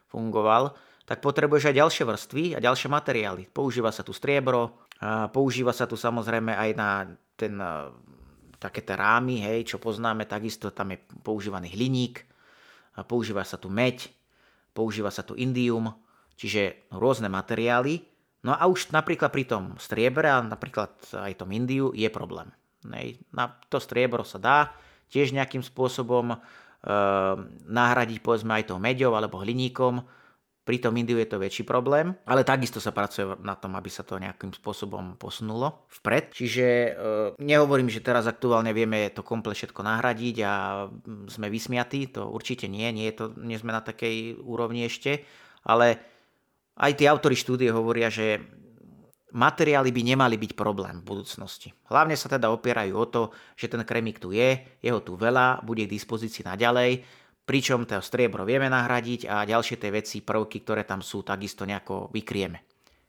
fungoval, 0.10 0.74
tak 1.04 1.20
potrebuješ 1.20 1.74
aj 1.74 1.76
ďalšie 1.78 2.04
vrstvy 2.08 2.44
a 2.56 2.64
ďalšie 2.64 2.88
materiály. 2.88 3.52
Používa 3.52 3.92
sa 3.92 4.08
tu 4.08 4.16
striebro, 4.16 4.88
používa 5.32 5.76
sa 5.76 5.84
tu 5.90 6.00
samozrejme 6.00 6.54
aj 6.56 6.70
na 6.78 6.90
ten 7.36 7.58
také 8.64 8.80
tie 8.80 8.96
rámy, 8.96 9.44
hej, 9.44 9.76
čo 9.76 9.78
poznáme, 9.82 10.24
takisto 10.24 10.72
tam 10.72 10.96
je 10.96 11.04
používaný 11.20 11.76
hliník, 11.76 12.24
používa 13.04 13.44
sa 13.44 13.60
tu 13.60 13.68
meď, 13.68 14.08
používa 14.72 15.12
sa 15.12 15.28
tu 15.28 15.36
indium, 15.36 15.92
čiže 16.40 16.88
rôzne 16.96 17.28
materiály. 17.28 18.08
No 18.44 18.56
a 18.56 18.64
už 18.68 18.96
napríklad 18.96 19.32
pri 19.36 19.44
tom 19.48 19.76
striebre 19.80 20.32
a 20.32 20.40
napríklad 20.40 20.96
aj 21.12 21.40
tom 21.40 21.52
indiu 21.52 21.92
je 21.92 22.08
problém. 22.08 22.48
Hej. 22.88 23.20
Na 23.32 23.52
to 23.68 23.80
striebro 23.80 24.24
sa 24.28 24.40
dá 24.40 24.58
tiež 25.08 25.32
nejakým 25.32 25.64
spôsobom 25.64 26.36
e, 26.36 26.38
nahradiť 27.68 28.20
povedzme 28.20 28.52
aj 28.60 28.68
tou 28.68 28.80
meďou 28.84 29.16
alebo 29.16 29.40
hliníkom, 29.40 30.04
pri 30.64 30.80
tom 30.80 30.96
Indiu 30.96 31.20
je 31.20 31.28
to 31.28 31.44
väčší 31.44 31.68
problém, 31.68 32.16
ale 32.24 32.48
takisto 32.48 32.80
sa 32.80 32.96
pracuje 32.96 33.36
na 33.44 33.60
tom, 33.60 33.76
aby 33.76 33.92
sa 33.92 34.08
to 34.08 34.16
nejakým 34.16 34.56
spôsobom 34.56 35.20
posunulo 35.20 35.84
vpred. 36.00 36.32
Čiže 36.32 36.68
e, 36.68 36.92
nehovorím, 37.44 37.92
že 37.92 38.00
teraz 38.00 38.24
aktuálne 38.32 38.72
vieme 38.72 39.12
to 39.12 39.28
komple 39.28 39.52
všetko 39.52 39.84
nahradiť 39.84 40.36
a 40.48 40.54
mm, 40.88 41.28
sme 41.28 41.52
vysmiatí, 41.52 42.16
to 42.16 42.32
určite 42.32 42.72
nie, 42.72 42.88
nie, 42.96 43.12
je 43.12 43.16
to, 43.20 43.26
nie 43.44 43.60
sme 43.60 43.76
na 43.76 43.84
takej 43.84 44.40
úrovni 44.40 44.88
ešte, 44.88 45.28
ale 45.68 46.00
aj 46.80 46.92
tí 46.96 47.04
autory 47.12 47.36
štúdie 47.36 47.68
hovoria, 47.68 48.08
že 48.08 48.40
materiály 49.34 49.90
by 49.90 50.02
nemali 50.16 50.40
byť 50.40 50.52
problém 50.54 51.02
v 51.02 51.10
budúcnosti. 51.10 51.74
Hlavne 51.90 52.16
sa 52.16 52.30
teda 52.30 52.54
opierajú 52.54 52.94
o 52.94 53.06
to, 53.10 53.22
že 53.58 53.68
ten 53.68 53.82
kremik 53.84 54.22
tu 54.22 54.32
je, 54.32 54.62
jeho 54.80 55.02
tu 55.02 55.18
veľa, 55.18 55.66
bude 55.66 55.84
k 55.84 55.92
dispozícii 55.92 56.46
naďalej, 56.46 57.04
pričom 57.44 57.84
to 57.88 58.00
striebro 58.00 58.48
vieme 58.48 58.68
nahradiť 58.72 59.28
a 59.28 59.44
ďalšie 59.44 59.80
tie 59.80 59.92
veci, 59.92 60.24
prvky, 60.24 60.64
ktoré 60.64 60.88
tam 60.88 61.04
sú, 61.04 61.24
takisto 61.24 61.68
nejako 61.68 62.12
vykrieme. 62.12 62.64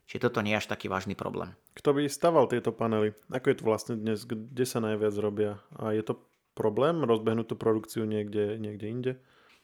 Čiže 0.05 0.29
toto 0.29 0.45
nie 0.45 0.53
je 0.53 0.61
až 0.61 0.69
taký 0.69 0.93
vážny 0.93 1.17
problém. 1.17 1.57
Kto 1.73 1.97
by 1.97 2.05
staval 2.13 2.45
tieto 2.47 2.77
panely? 2.77 3.17
Ako 3.33 3.47
je 3.49 3.57
to 3.57 3.65
vlastne 3.65 3.95
dnes? 3.97 4.29
Kde 4.29 4.65
sa 4.69 4.85
najviac 4.85 5.17
robia? 5.17 5.57
A 5.81 5.97
je 5.97 6.05
to 6.05 6.21
problém 6.53 7.03
rozbehnúť 7.03 7.51
tú 7.51 7.57
produkciu 7.57 8.05
niekde, 8.05 8.61
niekde 8.61 8.87
inde? 8.87 9.13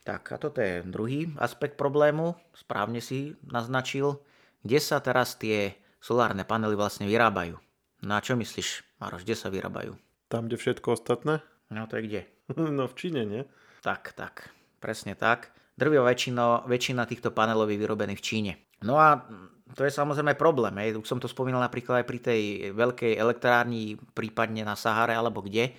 Tak 0.00 0.32
a 0.32 0.36
toto 0.40 0.64
je 0.64 0.80
druhý 0.88 1.28
aspekt 1.36 1.76
problému. 1.76 2.32
Správne 2.56 3.04
si 3.04 3.36
naznačil. 3.44 4.16
Kde 4.64 4.80
sa 4.80 4.96
teraz 5.04 5.36
tie 5.36 5.76
solárne 6.00 6.48
panely 6.48 6.72
vlastne 6.72 7.04
vyrábajú? 7.04 7.60
Na 8.00 8.24
čo 8.24 8.32
myslíš, 8.32 8.96
Maroš, 8.96 9.28
kde 9.28 9.36
sa 9.36 9.52
vyrábajú? 9.52 9.92
Tam, 10.32 10.48
kde 10.48 10.56
všetko 10.56 10.96
ostatné? 10.96 11.44
No 11.68 11.84
to 11.84 12.00
je 12.00 12.02
kde? 12.08 12.20
no 12.80 12.88
v 12.88 12.96
Číne, 12.96 13.28
nie? 13.28 13.42
Tak, 13.84 14.16
tak. 14.16 14.48
Presne 14.80 15.12
tak. 15.14 15.52
Drvivá 15.76 16.08
väčšina, 16.08 16.64
väčšina 16.64 17.04
týchto 17.04 17.30
panelov 17.30 17.68
je 17.68 17.80
vyrobených 17.80 18.20
v 18.20 18.26
Číne. 18.26 18.52
No 18.80 18.96
a 18.96 19.28
to 19.76 19.84
je 19.86 19.92
samozrejme 19.92 20.34
problém. 20.34 20.74
Hej. 20.80 20.98
Už 20.98 21.06
som 21.06 21.20
to 21.20 21.28
spomínal 21.28 21.60
napríklad 21.60 22.02
aj 22.02 22.06
pri 22.08 22.18
tej 22.18 22.40
veľkej 22.74 23.12
elektrárni, 23.16 24.00
prípadne 24.16 24.64
na 24.64 24.74
Sahare 24.74 25.14
alebo 25.14 25.44
kde, 25.44 25.76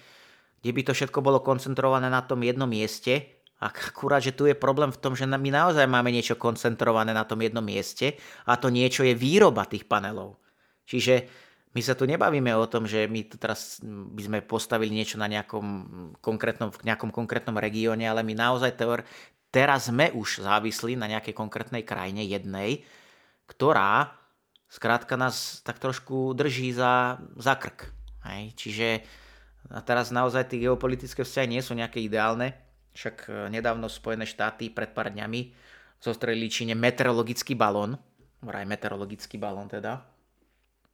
kde 0.61 0.71
by 0.71 0.81
to 0.85 0.93
všetko 0.93 1.19
bolo 1.19 1.41
koncentrované 1.41 2.07
na 2.07 2.21
tom 2.23 2.39
jednom 2.45 2.69
mieste. 2.69 3.41
A 3.61 3.69
akurát, 3.69 4.25
že 4.25 4.33
tu 4.33 4.49
je 4.49 4.57
problém 4.57 4.89
v 4.89 4.97
tom, 4.97 5.13
že 5.13 5.29
my 5.29 5.49
naozaj 5.53 5.85
máme 5.85 6.09
niečo 6.09 6.33
koncentrované 6.33 7.13
na 7.13 7.29
tom 7.29 7.37
jednom 7.45 7.61
mieste 7.61 8.17
a 8.49 8.57
to 8.57 8.73
niečo 8.73 9.05
je 9.05 9.13
výroba 9.13 9.69
tých 9.69 9.85
panelov. 9.85 10.41
Čiže 10.89 11.29
my 11.71 11.81
sa 11.81 11.95
tu 11.95 12.03
nebavíme 12.03 12.51
o 12.51 12.67
tom, 12.67 12.83
že 12.83 13.07
my 13.07 13.31
tu 13.31 13.39
teraz 13.39 13.79
by 13.85 14.21
sme 14.27 14.39
postavili 14.43 14.91
niečo 14.91 15.15
na 15.15 15.31
nejakom 15.31 15.65
konkrétnom, 16.19 16.69
v 16.71 16.83
nejakom 16.83 17.15
konkrétnom 17.15 17.55
regióne, 17.55 18.03
ale 18.03 18.27
my 18.27 18.35
naozaj 18.35 18.75
teor, 18.75 19.07
teraz 19.55 19.87
sme 19.87 20.11
už 20.11 20.43
závislí 20.43 20.99
na 20.99 21.07
nejakej 21.07 21.31
konkrétnej 21.31 21.87
krajine 21.87 22.27
jednej, 22.27 22.83
ktorá 23.47 24.19
skrátka 24.67 25.15
nás 25.15 25.63
tak 25.63 25.79
trošku 25.79 26.35
drží 26.35 26.75
za, 26.75 27.23
za 27.39 27.55
krk. 27.55 27.87
Hej? 28.27 28.43
Čiže 28.59 28.87
a 29.71 29.79
teraz 29.79 30.11
naozaj 30.11 30.51
tie 30.51 30.67
geopolitické 30.67 31.23
vzťahy 31.23 31.47
nie 31.47 31.61
sú 31.63 31.77
nejaké 31.77 32.03
ideálne. 32.03 32.57
Však 32.97 33.15
e, 33.29 33.31
nedávno 33.53 33.87
Spojené 33.87 34.27
štáty 34.27 34.67
pred 34.67 34.91
pár 34.91 35.13
dňami 35.13 35.53
zostrelili 36.01 36.51
Číne 36.51 36.75
meteorologický 36.75 37.55
balón, 37.55 37.95
vraj 38.43 38.67
meteorologický 38.67 39.39
balón 39.39 39.69
teda, 39.71 40.01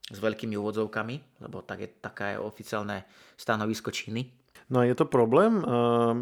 s 0.08 0.18
veľkými 0.18 0.56
úvodzovkami, 0.56 1.44
lebo 1.44 1.60
tak 1.60 1.84
je, 1.84 1.88
taká 2.00 2.36
je 2.36 2.38
oficiálne 2.40 3.04
stanovisko 3.36 3.92
Číny. 3.92 4.32
No 4.72 4.80
a 4.80 4.88
je 4.88 4.96
to 4.96 5.04
problém 5.04 5.60
uh, 5.60 6.16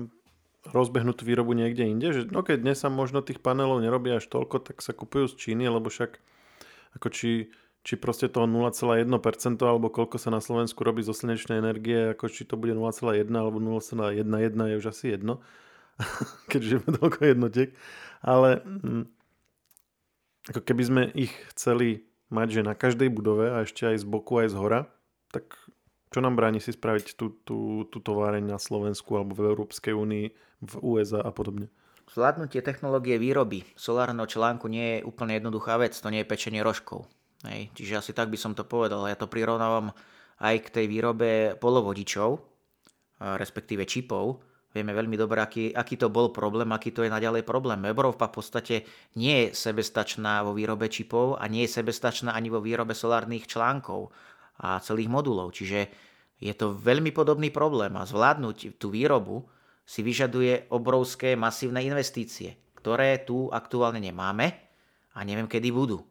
rozbehnúť 0.70 1.22
výrobu 1.22 1.54
niekde 1.54 1.86
inde? 1.86 2.08
Že, 2.10 2.22
no 2.34 2.42
keď 2.42 2.66
dnes 2.66 2.78
sa 2.82 2.90
možno 2.90 3.22
tých 3.22 3.38
panelov 3.38 3.78
nerobí 3.82 4.10
až 4.10 4.26
toľko, 4.26 4.66
tak 4.66 4.82
sa 4.82 4.90
kupujú 4.90 5.30
z 5.30 5.34
Číny, 5.38 5.70
lebo 5.70 5.86
však 5.86 6.18
ako 6.98 7.06
či, 7.12 7.52
či 7.86 7.94
proste 7.94 8.26
toho 8.26 8.50
0,1% 8.50 9.06
alebo 9.62 9.92
koľko 9.92 10.18
sa 10.18 10.34
na 10.34 10.42
Slovensku 10.42 10.82
robí 10.82 11.06
zo 11.06 11.14
slnečnej 11.14 11.62
energie, 11.62 12.16
ako 12.16 12.26
či 12.26 12.42
to 12.48 12.58
bude 12.58 12.74
0,1 12.74 13.30
alebo 13.30 13.62
0,11 13.62 14.26
je 14.50 14.76
už 14.82 14.86
asi 14.90 15.14
jedno, 15.14 15.38
keď 16.50 16.60
žijeme 16.62 16.90
toľko 16.90 17.20
jednotiek. 17.22 17.70
Ale 18.26 18.64
hm, 18.66 19.04
ako 20.50 20.60
keby 20.62 20.82
sme 20.82 21.02
ich 21.14 21.34
chceli 21.54 22.06
mať, 22.30 22.60
že 22.60 22.62
na 22.66 22.74
každej 22.74 23.10
budove 23.12 23.52
a 23.52 23.62
ešte 23.62 23.86
aj 23.86 24.02
z 24.02 24.06
boku, 24.06 24.42
aj 24.42 24.52
z 24.52 24.56
hora, 24.58 24.80
tak 25.30 25.54
čo 26.10 26.18
nám 26.22 26.38
bráni 26.38 26.62
si 26.62 26.72
spraviť 26.72 27.18
tú, 27.18 27.34
tú, 27.42 27.84
tú 27.90 27.98
továreň 28.00 28.46
na 28.46 28.58
Slovensku 28.58 29.18
alebo 29.18 29.36
v 29.36 29.52
Európskej 29.52 29.92
únii, 29.92 30.26
v 30.62 30.72
USA 30.80 31.20
a 31.20 31.30
podobne? 31.34 31.68
Zvládnutie 32.06 32.62
technológie 32.62 33.18
výroby 33.18 33.66
solárneho 33.74 34.30
článku 34.30 34.70
nie 34.70 34.98
je 34.98 35.04
úplne 35.04 35.36
jednoduchá 35.36 35.74
vec, 35.76 35.98
to 35.98 36.08
nie 36.08 36.22
je 36.22 36.30
pečenie 36.30 36.62
rožkov. 36.62 37.10
Hej. 37.44 37.74
Čiže 37.74 37.98
asi 37.98 38.12
tak 38.14 38.30
by 38.30 38.38
som 38.38 38.54
to 38.54 38.62
povedal. 38.62 39.04
Ja 39.10 39.18
to 39.18 39.26
prirovnávam 39.28 39.90
aj 40.40 40.70
k 40.70 40.72
tej 40.72 40.86
výrobe 40.86 41.58
polovodičov, 41.58 42.40
respektíve 43.20 43.84
čipov, 43.84 44.40
Vieme 44.76 44.92
veľmi 44.92 45.16
dobre, 45.16 45.40
aký, 45.40 45.72
aký 45.72 45.96
to 45.96 46.12
bol 46.12 46.28
problém, 46.28 46.68
aký 46.68 46.92
to 46.92 47.00
je 47.00 47.08
naďalej 47.08 47.48
problém. 47.48 47.80
Európa 47.88 48.28
v 48.28 48.36
podstate 48.36 48.74
nie 49.16 49.48
je 49.48 49.56
sebestačná 49.56 50.44
vo 50.44 50.52
výrobe 50.52 50.92
čipov 50.92 51.40
a 51.40 51.48
nie 51.48 51.64
je 51.64 51.80
sebestačná 51.80 52.36
ani 52.36 52.52
vo 52.52 52.60
výrobe 52.60 52.92
solárnych 52.92 53.48
článkov 53.48 54.12
a 54.60 54.76
celých 54.84 55.08
modulov. 55.08 55.56
Čiže 55.56 55.88
je 56.36 56.52
to 56.52 56.76
veľmi 56.76 57.08
podobný 57.16 57.48
problém 57.48 57.96
a 57.96 58.04
zvládnuť 58.04 58.76
tú 58.76 58.92
výrobu 58.92 59.48
si 59.88 60.04
vyžaduje 60.04 60.68
obrovské 60.68 61.32
masívne 61.40 61.80
investície, 61.80 62.60
ktoré 62.76 63.24
tu 63.24 63.48
aktuálne 63.48 64.04
nemáme 64.04 64.52
a 65.16 65.24
neviem 65.24 65.48
kedy 65.48 65.72
budú. 65.72 66.04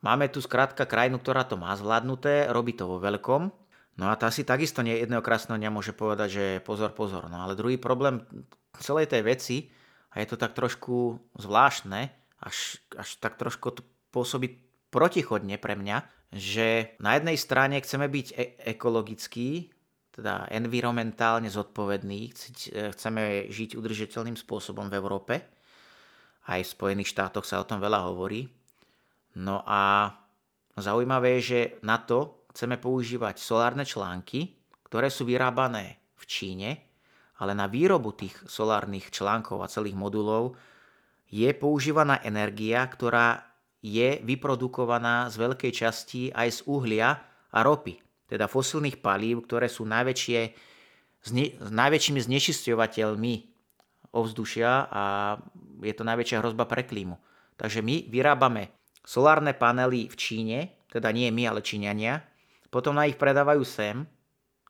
Máme 0.00 0.32
tu 0.32 0.40
skrátka 0.40 0.88
krajinu, 0.88 1.20
ktorá 1.20 1.44
to 1.44 1.60
má 1.60 1.76
zvládnuté, 1.76 2.48
robí 2.48 2.72
to 2.72 2.88
vo 2.88 2.96
veľkom, 2.96 3.52
No 3.98 4.08
a 4.08 4.14
tá 4.14 4.30
si 4.30 4.46
takisto 4.46 4.80
nie 4.80 4.96
jedného 4.96 5.24
krásneho 5.24 5.58
dňa 5.58 5.70
môže 5.74 5.92
povedať, 5.96 6.28
že 6.30 6.44
pozor, 6.62 6.94
pozor. 6.94 7.26
No 7.26 7.42
ale 7.42 7.58
druhý 7.58 7.76
problém 7.76 8.22
celej 8.78 9.10
tej 9.10 9.22
veci, 9.26 9.56
a 10.10 10.22
je 10.22 10.26
to 10.30 10.36
tak 10.40 10.58
trošku 10.58 11.20
zvláštne, 11.38 12.10
až, 12.40 12.80
až 12.96 13.08
tak 13.20 13.36
trošku 13.36 13.70
to 13.76 13.82
pôsobí 14.10 14.58
protichodne 14.90 15.60
pre 15.60 15.78
mňa, 15.78 16.02
že 16.34 16.98
na 16.98 17.14
jednej 17.18 17.38
strane 17.38 17.78
chceme 17.78 18.10
byť 18.10 18.26
e- 18.34 18.50
ekologický, 18.74 19.70
teda 20.10 20.50
environmentálne 20.50 21.46
zodpovedný, 21.46 22.34
chceme 22.74 23.46
žiť 23.46 23.78
udržiteľným 23.78 24.34
spôsobom 24.34 24.90
v 24.90 24.98
Európe, 24.98 25.34
Aj 26.50 26.58
v 26.58 26.66
Spojených 26.66 27.14
štátoch 27.14 27.46
sa 27.46 27.62
o 27.62 27.68
tom 27.68 27.78
veľa 27.78 28.10
hovorí. 28.10 28.50
No 29.38 29.62
a 29.62 30.10
zaujímavé 30.74 31.38
je, 31.38 31.42
že 31.46 31.60
na 31.86 32.00
to 32.02 32.39
chceme 32.50 32.76
používať 32.76 33.38
solárne 33.38 33.86
články, 33.86 34.58
ktoré 34.90 35.06
sú 35.06 35.22
vyrábané 35.26 36.02
v 36.18 36.24
Číne, 36.26 36.70
ale 37.40 37.56
na 37.56 37.70
výrobu 37.70 38.12
tých 38.12 38.36
solárnych 38.44 39.08
článkov 39.08 39.64
a 39.64 39.70
celých 39.72 39.96
modulov 39.96 40.58
je 41.30 41.48
používaná 41.56 42.20
energia, 42.26 42.84
ktorá 42.84 43.40
je 43.80 44.20
vyprodukovaná 44.20 45.32
z 45.32 45.40
veľkej 45.40 45.72
časti 45.72 46.22
aj 46.36 46.48
z 46.52 46.60
uhlia 46.68 47.16
a 47.48 47.58
ropy, 47.64 47.96
teda 48.28 48.44
fosilných 48.44 49.00
palív, 49.00 49.48
ktoré 49.48 49.72
sú 49.72 49.88
najväčšie, 49.88 50.40
zne, 51.24 51.44
najväčšími 51.64 52.20
znečisťovateľmi 52.20 53.34
ovzdušia 54.12 54.70
a 54.90 55.04
je 55.80 55.94
to 55.96 56.04
najväčšia 56.04 56.44
hrozba 56.44 56.68
pre 56.68 56.84
klímu. 56.84 57.16
Takže 57.56 57.80
my 57.80 58.10
vyrábame 58.12 58.68
solárne 59.00 59.56
panely 59.56 60.12
v 60.12 60.16
Číne, 60.18 60.58
teda 60.92 61.08
nie 61.14 61.32
my, 61.32 61.48
ale 61.48 61.64
Číňania, 61.64 62.20
potom 62.70 62.94
na 62.94 63.10
ich 63.10 63.18
predávajú 63.18 63.66
sem 63.66 64.06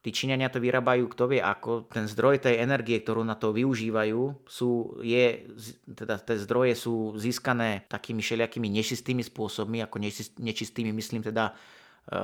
Tí 0.01 0.17
Číňania 0.17 0.49
to 0.49 0.65
vyrábajú, 0.65 1.13
kto 1.13 1.29
vie 1.29 1.45
ako. 1.45 1.85
Ten 1.93 2.09
zdroj 2.09 2.41
tej 2.41 2.65
energie, 2.65 3.05
ktorú 3.05 3.21
na 3.21 3.37
to 3.37 3.53
využívajú, 3.53 4.49
sú, 4.49 4.97
je, 5.05 5.45
teda 5.85 6.17
tie 6.17 6.41
zdroje 6.41 6.73
sú 6.73 7.13
získané 7.21 7.85
takými 7.85 8.25
všelijakými 8.25 8.65
nečistými 8.81 9.21
spôsobmi, 9.21 9.85
ako 9.85 10.01
nečistými 10.41 10.89
myslím 10.97 11.21
teda 11.21 11.53
e, 11.53 11.55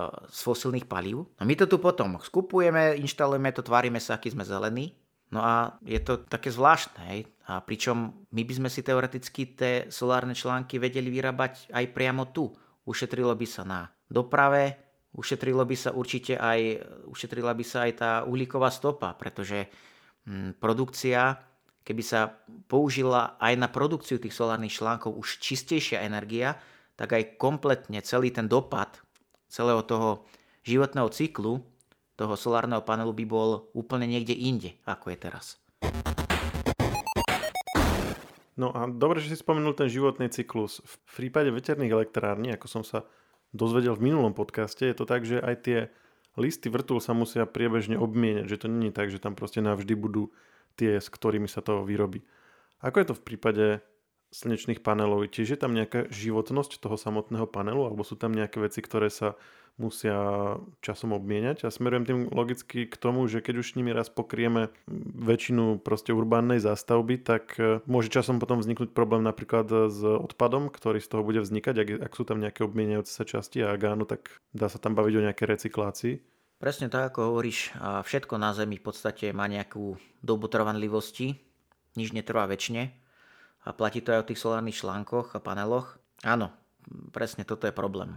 z 0.08 0.40
fosilných 0.40 0.88
palív. 0.88 1.28
A 1.36 1.44
my 1.44 1.52
to 1.52 1.68
tu 1.68 1.76
potom 1.76 2.16
skupujeme, 2.16 2.96
inštalujeme 2.96 3.52
to, 3.52 3.60
tvárime 3.60 4.00
sa, 4.00 4.16
aký 4.16 4.32
sme 4.32 4.48
zelení. 4.48 4.96
No 5.28 5.44
a 5.44 5.76
je 5.84 6.00
to 6.00 6.24
také 6.24 6.48
zvláštne. 6.48 7.02
Hej? 7.12 7.28
A 7.44 7.60
pričom 7.60 8.24
my 8.32 8.40
by 8.40 8.54
sme 8.56 8.68
si 8.72 8.80
teoreticky 8.80 9.52
tie 9.52 9.92
solárne 9.92 10.32
články 10.32 10.80
vedeli 10.80 11.12
vyrábať 11.12 11.68
aj 11.76 11.92
priamo 11.92 12.32
tu. 12.32 12.56
Ušetrilo 12.88 13.36
by 13.36 13.44
sa 13.44 13.68
na 13.68 13.92
doprave, 14.08 14.85
ušetrilo 15.16 15.64
by 15.64 15.76
sa 15.76 15.90
určite 15.96 16.36
aj, 16.36 16.84
ušetrila 17.08 17.56
by 17.56 17.64
sa 17.64 17.88
aj 17.88 17.92
tá 17.96 18.10
uhlíková 18.28 18.68
stopa, 18.68 19.16
pretože 19.16 19.66
hm, 20.28 20.60
produkcia, 20.60 21.40
keby 21.82 22.02
sa 22.04 22.36
použila 22.68 23.40
aj 23.40 23.54
na 23.56 23.68
produkciu 23.72 24.20
tých 24.20 24.36
solárnych 24.36 24.76
článkov 24.76 25.16
už 25.16 25.40
čistejšia 25.40 26.04
energia, 26.04 26.60
tak 26.94 27.16
aj 27.16 27.40
kompletne 27.40 28.04
celý 28.04 28.28
ten 28.28 28.44
dopad 28.46 29.00
celého 29.48 29.80
toho 29.84 30.28
životného 30.68 31.08
cyklu 31.08 31.64
toho 32.16 32.32
solárneho 32.32 32.80
panelu 32.80 33.12
by 33.12 33.24
bol 33.28 33.68
úplne 33.76 34.08
niekde 34.08 34.32
inde, 34.32 34.72
ako 34.88 35.12
je 35.12 35.18
teraz. 35.20 35.46
No 38.56 38.72
a 38.72 38.88
dobre, 38.88 39.20
že 39.20 39.36
si 39.36 39.44
spomenul 39.44 39.76
ten 39.76 39.92
životný 39.92 40.32
cyklus. 40.32 40.80
V 40.80 40.96
prípade 41.12 41.52
veterných 41.52 41.92
elektrární, 41.92 42.56
ako 42.56 42.66
som 42.72 42.80
sa 42.80 43.04
dozvedel 43.56 43.96
v 43.96 44.12
minulom 44.12 44.36
podcaste, 44.36 44.84
je 44.84 44.96
to 44.96 45.08
tak, 45.08 45.24
že 45.24 45.40
aj 45.40 45.54
tie 45.64 45.78
listy 46.36 46.68
vrtul 46.68 47.00
sa 47.00 47.16
musia 47.16 47.48
priebežne 47.48 47.96
obmieniať, 47.96 48.46
že 48.46 48.60
to 48.62 48.66
není 48.68 48.92
tak, 48.92 49.08
že 49.08 49.18
tam 49.18 49.32
proste 49.32 49.64
navždy 49.64 49.96
budú 49.96 50.30
tie, 50.76 51.00
s 51.00 51.08
ktorými 51.08 51.48
sa 51.48 51.64
to 51.64 51.82
vyrobí. 51.82 52.22
Ako 52.84 53.00
je 53.00 53.06
to 53.08 53.14
v 53.16 53.24
prípade 53.24 53.66
slnečných 54.36 54.84
panelov? 54.84 55.24
Tiež 55.32 55.56
je 55.56 55.58
tam 55.58 55.72
nejaká 55.72 56.12
životnosť 56.12 56.76
toho 56.76 57.00
samotného 57.00 57.48
panelu, 57.48 57.88
alebo 57.88 58.04
sú 58.04 58.20
tam 58.20 58.36
nejaké 58.36 58.60
veci, 58.60 58.84
ktoré 58.84 59.08
sa 59.08 59.40
musia 59.76 60.16
časom 60.80 61.12
obmieniať. 61.12 61.68
A 61.68 61.72
smerujem 61.72 62.04
tým 62.08 62.20
logicky 62.32 62.88
k 62.88 62.96
tomu, 62.96 63.28
že 63.28 63.44
keď 63.44 63.60
už 63.60 63.76
nimi 63.76 63.92
raz 63.92 64.08
pokrieme 64.08 64.72
väčšinu 65.16 65.80
proste 65.84 66.16
urbánnej 66.16 66.60
zástavby, 66.60 67.20
tak 67.20 67.56
e, 67.60 67.84
môže 67.84 68.08
časom 68.08 68.40
potom 68.40 68.60
vzniknúť 68.60 68.96
problém 68.96 69.20
napríklad 69.20 69.92
s 69.92 70.00
odpadom, 70.00 70.72
ktorý 70.72 70.98
z 71.00 71.08
toho 71.12 71.22
bude 71.22 71.44
vznikať, 71.44 71.74
ak, 71.76 71.88
ak 72.08 72.12
sú 72.16 72.24
tam 72.24 72.40
nejaké 72.40 72.64
obmieniajúce 72.64 73.12
sa 73.12 73.24
časti 73.28 73.60
a 73.60 73.76
ak 73.76 73.82
áno, 73.84 74.04
tak 74.08 74.32
dá 74.56 74.72
sa 74.72 74.80
tam 74.80 74.96
baviť 74.96 75.14
o 75.20 75.24
nejaké 75.28 75.44
recyklácii. 75.44 76.14
Presne 76.56 76.88
tak, 76.88 77.12
ako 77.12 77.36
hovoríš, 77.36 77.76
všetko 77.76 78.40
na 78.40 78.56
Zemi 78.56 78.80
v 78.80 78.86
podstate 78.88 79.28
má 79.36 79.44
nejakú 79.44 80.00
dobu 80.24 80.48
trvanlivosti, 80.48 81.36
nič 82.00 82.16
netrvá 82.16 82.48
väčšine 82.48 82.96
a 83.68 83.76
platí 83.76 84.00
to 84.00 84.16
aj 84.16 84.24
o 84.24 84.28
tých 84.32 84.40
solárnych 84.40 84.80
článkoch 84.80 85.36
a 85.36 85.44
paneloch. 85.44 86.00
Áno, 86.24 86.48
presne 87.12 87.44
toto 87.44 87.68
je 87.68 87.76
problém 87.76 88.16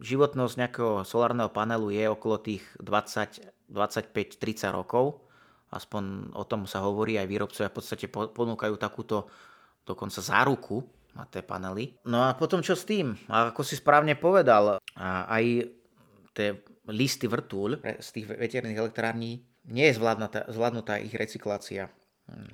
životnosť 0.00 0.54
nejakého 0.56 0.92
solárneho 1.04 1.52
panelu 1.52 1.92
je 1.92 2.04
okolo 2.08 2.36
tých 2.40 2.64
20, 2.80 3.68
25, 3.68 4.40
30 4.40 4.72
rokov. 4.72 5.22
Aspoň 5.70 6.34
o 6.34 6.44
tom 6.48 6.66
sa 6.66 6.82
hovorí, 6.82 7.20
aj 7.20 7.30
výrobcovia 7.30 7.70
v 7.70 7.76
podstate 7.76 8.06
ponúkajú 8.10 8.74
takúto 8.80 9.30
dokonca 9.86 10.18
záruku 10.18 10.82
na 11.14 11.28
tie 11.28 11.44
panely. 11.44 11.94
No 12.08 12.26
a 12.26 12.34
potom 12.34 12.64
čo 12.64 12.74
s 12.74 12.88
tým? 12.88 13.14
A 13.30 13.54
ako 13.54 13.62
si 13.62 13.78
správne 13.78 14.18
povedal, 14.18 14.82
aj 14.98 15.44
tie 16.34 16.58
listy 16.90 17.30
vrtúľ 17.30 18.02
z 18.02 18.08
tých 18.10 18.26
veterných 18.26 18.80
elektrární 18.82 19.46
nie 19.70 19.86
je 19.90 20.00
zvládnutá, 20.00 20.50
zvládnutá 20.50 20.98
ich 20.98 21.14
recyklácia 21.14 21.92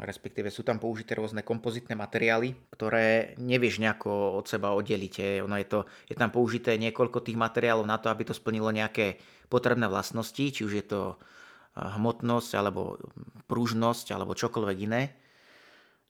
respektíve 0.00 0.48
sú 0.48 0.64
tam 0.64 0.80
použité 0.80 1.16
rôzne 1.16 1.44
kompozitné 1.44 1.96
materiály, 1.96 2.56
ktoré 2.72 3.36
nevieš 3.36 3.80
nejako 3.80 4.40
od 4.40 4.46
seba 4.48 4.72
oddeliť. 4.72 5.44
Ono 5.44 5.56
je, 5.60 5.66
to, 5.66 5.78
je 6.08 6.16
tam 6.16 6.32
použité 6.32 6.76
niekoľko 6.80 7.24
tých 7.24 7.36
materiálov 7.36 7.84
na 7.84 8.00
to, 8.00 8.08
aby 8.08 8.24
to 8.24 8.36
splnilo 8.36 8.72
nejaké 8.72 9.20
potrebné 9.52 9.86
vlastnosti, 9.86 10.40
či 10.40 10.60
už 10.64 10.72
je 10.80 10.84
to 10.86 11.00
eh, 11.14 11.84
hmotnosť, 11.96 12.50
alebo 12.56 13.00
pružnosť, 13.46 14.16
alebo 14.16 14.38
čokoľvek 14.38 14.78
iné. 14.86 15.02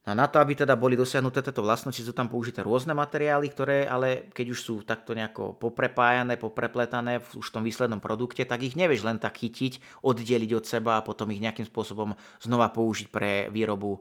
A 0.07 0.15
na 0.15 0.23
to, 0.31 0.39
aby 0.39 0.55
teda 0.55 0.79
boli 0.79 0.95
dosiahnuté 0.95 1.43
tieto 1.43 1.59
vlastnosti, 1.59 1.99
sú 1.99 2.15
tam 2.15 2.31
použité 2.31 2.63
rôzne 2.63 2.95
materiály, 2.95 3.51
ktoré 3.51 3.83
ale 3.83 4.31
keď 4.31 4.55
už 4.55 4.59
sú 4.63 4.73
takto 4.87 5.11
nejako 5.11 5.59
poprepájané, 5.59 6.39
poprepletané 6.39 7.19
v 7.19 7.43
už 7.43 7.51
tom 7.51 7.59
výslednom 7.59 7.99
produkte, 7.99 8.47
tak 8.47 8.63
ich 8.63 8.79
nevieš 8.79 9.03
len 9.03 9.19
tak 9.19 9.35
chytiť, 9.35 9.99
oddeliť 10.07 10.51
od 10.55 10.63
seba 10.63 10.95
a 10.95 11.03
potom 11.03 11.27
ich 11.35 11.43
nejakým 11.43 11.67
spôsobom 11.67 12.15
znova 12.39 12.71
použiť 12.71 13.11
pre 13.11 13.51
výrobu 13.51 13.99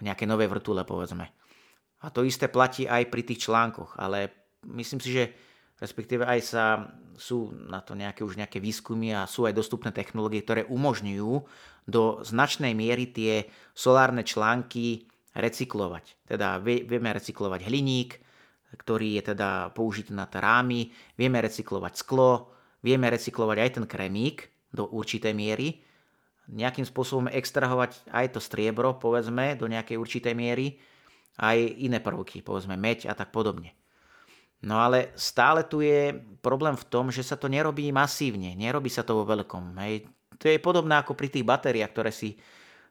nejaké 0.00 0.24
nové 0.24 0.48
vrtule, 0.48 0.88
povedzme. 0.88 1.28
A 2.00 2.08
to 2.08 2.24
isté 2.24 2.48
platí 2.48 2.88
aj 2.88 3.12
pri 3.12 3.20
tých 3.20 3.44
článkoch, 3.44 4.00
ale 4.00 4.32
myslím 4.72 5.04
si, 5.04 5.12
že 5.12 5.36
respektíve 5.84 6.24
aj 6.24 6.40
sa 6.40 6.64
sú 7.20 7.52
na 7.52 7.84
to 7.84 7.92
nejaké 7.92 8.24
už 8.24 8.40
nejaké 8.40 8.56
výskumy 8.56 9.12
a 9.12 9.28
sú 9.28 9.44
aj 9.44 9.52
dostupné 9.52 9.92
technológie, 9.92 10.40
ktoré 10.40 10.64
umožňujú 10.64 11.32
do 11.84 12.24
značnej 12.24 12.72
miery 12.72 13.12
tie 13.12 13.52
solárne 13.76 14.24
články 14.24 15.11
recyklovať. 15.32 16.28
Teda 16.28 16.60
vieme 16.60 17.12
recyklovať 17.12 17.60
hliník, 17.68 18.20
ktorý 18.76 19.20
je 19.20 19.36
teda 19.36 19.72
použitý 19.76 20.16
na 20.16 20.24
rámy, 20.28 20.92
vieme 21.16 21.40
recyklovať 21.40 21.92
sklo, 22.00 22.52
vieme 22.80 23.08
recyklovať 23.12 23.58
aj 23.60 23.70
ten 23.76 23.84
kremík 23.84 24.48
do 24.72 24.88
určitej 24.88 25.36
miery, 25.36 25.84
nejakým 26.48 26.84
spôsobom 26.84 27.28
extrahovať 27.28 28.08
aj 28.10 28.36
to 28.36 28.40
striebro, 28.40 28.96
povedzme, 28.96 29.54
do 29.56 29.68
nejakej 29.68 30.00
určitej 30.00 30.34
miery, 30.34 30.80
aj 31.40 31.58
iné 31.80 32.00
prvky, 32.00 32.44
povedzme 32.44 32.76
meď 32.76 33.08
a 33.08 33.16
tak 33.16 33.32
podobne. 33.32 33.72
No 34.62 34.78
ale 34.78 35.10
stále 35.18 35.66
tu 35.66 35.82
je 35.82 36.14
problém 36.38 36.78
v 36.78 36.86
tom, 36.86 37.10
že 37.10 37.26
sa 37.26 37.34
to 37.34 37.50
nerobí 37.50 37.90
masívne, 37.90 38.54
nerobí 38.54 38.86
sa 38.86 39.02
to 39.02 39.18
vo 39.18 39.24
veľkom. 39.26 39.74
Hej. 39.82 40.06
To 40.38 40.46
je 40.46 40.62
podobné 40.62 41.02
ako 41.02 41.18
pri 41.18 41.34
tých 41.34 41.42
batériách, 41.42 41.90
ktoré 41.90 42.10
si 42.14 42.38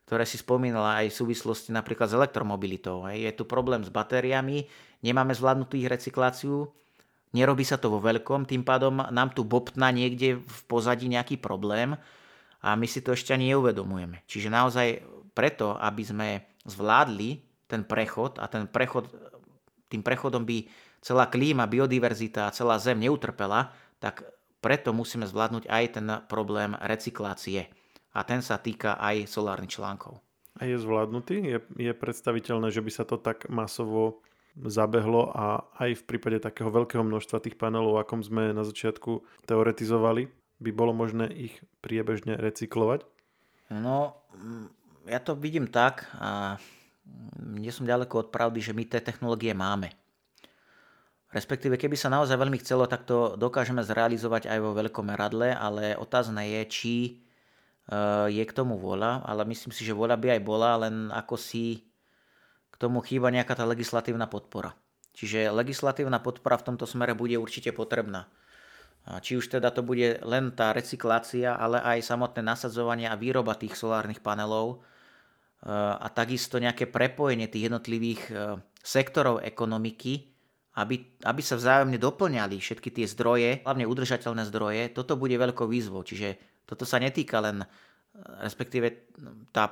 ktoré 0.05 0.27
si 0.27 0.35
spomínala 0.35 0.99
aj 1.03 1.13
v 1.13 1.19
súvislosti 1.23 1.71
napríklad 1.71 2.11
s 2.11 2.17
elektromobilitou. 2.17 3.07
Je 3.11 3.31
tu 3.31 3.47
problém 3.47 3.85
s 3.85 3.91
batériami, 3.93 4.67
nemáme 5.05 5.31
zvládnutú 5.31 5.79
ich 5.79 5.87
recykláciu, 5.87 6.67
nerobí 7.31 7.63
sa 7.63 7.79
to 7.79 7.87
vo 7.87 8.03
veľkom, 8.03 8.43
tým 8.43 8.67
pádom 8.67 9.07
nám 9.07 9.31
tu 9.31 9.47
bobtná 9.47 9.89
niekde 9.91 10.41
v 10.41 10.59
pozadí 10.67 11.07
nejaký 11.07 11.39
problém 11.39 11.95
a 12.61 12.69
my 12.75 12.85
si 12.85 12.99
to 12.99 13.15
ešte 13.15 13.31
ani 13.31 13.55
neuvedomujeme. 13.55 14.27
Čiže 14.27 14.51
naozaj 14.51 14.87
preto, 15.31 15.79
aby 15.79 16.03
sme 16.03 16.27
zvládli 16.67 17.41
ten 17.71 17.87
prechod 17.87 18.37
a 18.37 18.51
ten 18.51 18.67
prechod, 18.67 19.07
tým 19.87 20.03
prechodom 20.03 20.43
by 20.43 20.67
celá 20.99 21.31
klíma, 21.31 21.71
biodiverzita 21.71 22.51
a 22.51 22.53
celá 22.53 22.77
Zem 22.77 23.01
neutrpela, 23.01 23.73
tak 23.97 24.27
preto 24.61 24.93
musíme 24.93 25.25
zvládnuť 25.25 25.65
aj 25.71 25.83
ten 25.97 26.07
problém 26.29 26.77
recyklácie 26.77 27.71
a 28.11 28.19
ten 28.27 28.43
sa 28.43 28.59
týka 28.59 28.99
aj 28.99 29.27
solárnych 29.27 29.75
článkov. 29.75 30.19
A 30.59 30.67
je 30.67 30.77
zvládnutý? 30.77 31.41
Je, 31.41 31.57
je 31.79 31.93
predstaviteľné, 31.95 32.69
že 32.69 32.83
by 32.83 32.91
sa 32.91 33.03
to 33.07 33.15
tak 33.15 33.47
masovo 33.47 34.21
zabehlo 34.59 35.31
a 35.31 35.63
aj 35.79 36.03
v 36.03 36.07
prípade 36.07 36.43
takého 36.43 36.67
veľkého 36.67 37.07
množstva 37.07 37.39
tých 37.39 37.55
panelov, 37.55 37.97
akom 37.97 38.19
sme 38.19 38.51
na 38.51 38.67
začiatku 38.67 39.23
teoretizovali, 39.47 40.27
by 40.59 40.71
bolo 40.75 40.91
možné 40.91 41.31
ich 41.31 41.55
priebežne 41.79 42.35
recyklovať? 42.35 43.07
No, 43.71 44.19
ja 45.07 45.23
to 45.23 45.39
vidím 45.39 45.71
tak 45.71 46.05
a 46.19 46.59
nie 47.39 47.71
som 47.71 47.87
ďaleko 47.87 48.27
od 48.27 48.29
pravdy, 48.29 48.59
že 48.59 48.75
my 48.75 48.83
tie 48.85 48.99
technológie 48.99 49.55
máme. 49.55 49.95
Respektíve, 51.31 51.79
keby 51.79 51.95
sa 51.95 52.11
naozaj 52.11 52.35
veľmi 52.35 52.59
chcelo, 52.59 52.91
tak 52.91 53.07
to 53.07 53.39
dokážeme 53.39 53.79
zrealizovať 53.79 54.51
aj 54.51 54.59
vo 54.59 54.75
veľkom 54.75 55.15
meradle, 55.15 55.55
ale 55.55 55.95
otázne 55.95 56.43
je, 56.43 56.61
či 56.67 56.93
je 58.29 58.43
k 58.45 58.55
tomu 58.55 58.77
vola, 58.77 59.25
ale 59.25 59.43
myslím 59.49 59.73
si, 59.73 59.81
že 59.83 59.97
vola 59.97 60.15
by 60.15 60.37
aj 60.37 60.41
bola, 60.45 60.85
len 60.87 61.09
ako 61.09 61.35
si 61.35 61.81
k 62.71 62.75
tomu 62.77 63.01
chýba 63.01 63.33
nejaká 63.33 63.57
tá 63.57 63.65
legislatívna 63.67 64.29
podpora. 64.29 64.77
Čiže 65.11 65.51
legislatívna 65.51 66.23
podpora 66.23 66.55
v 66.55 66.71
tomto 66.71 66.87
smere 66.87 67.17
bude 67.17 67.35
určite 67.35 67.75
potrebná. 67.75 68.31
Či 69.01 69.41
už 69.41 69.57
teda 69.57 69.73
to 69.73 69.81
bude 69.81 70.21
len 70.21 70.53
tá 70.53 70.77
recyklácia, 70.77 71.57
ale 71.57 71.81
aj 71.81 72.05
samotné 72.05 72.45
nasadzovanie 72.45 73.09
a 73.09 73.17
výroba 73.17 73.57
tých 73.57 73.73
solárnych 73.73 74.21
panelov 74.21 74.77
e, 74.77 75.73
a 75.73 76.05
takisto 76.13 76.61
nejaké 76.61 76.85
prepojenie 76.85 77.49
tých 77.49 77.65
jednotlivých 77.65 78.21
e, 78.29 78.33
sektorov 78.85 79.41
ekonomiky, 79.41 80.29
aby, 80.77 81.17
aby 81.25 81.41
sa 81.41 81.57
vzájomne 81.57 81.97
doplňali 81.97 82.61
všetky 82.61 82.93
tie 82.93 83.09
zdroje, 83.09 83.65
hlavne 83.65 83.89
udržateľné 83.89 84.45
zdroje, 84.53 84.93
toto 84.93 85.17
bude 85.17 85.33
veľkou 85.33 85.65
výzvou. 85.65 86.05
Čiže 86.05 86.37
toto 86.71 86.87
sa 86.87 87.03
netýka 87.03 87.43
len, 87.43 87.59
e, 87.59 87.67
respektíve 88.47 89.11
tá 89.51 89.67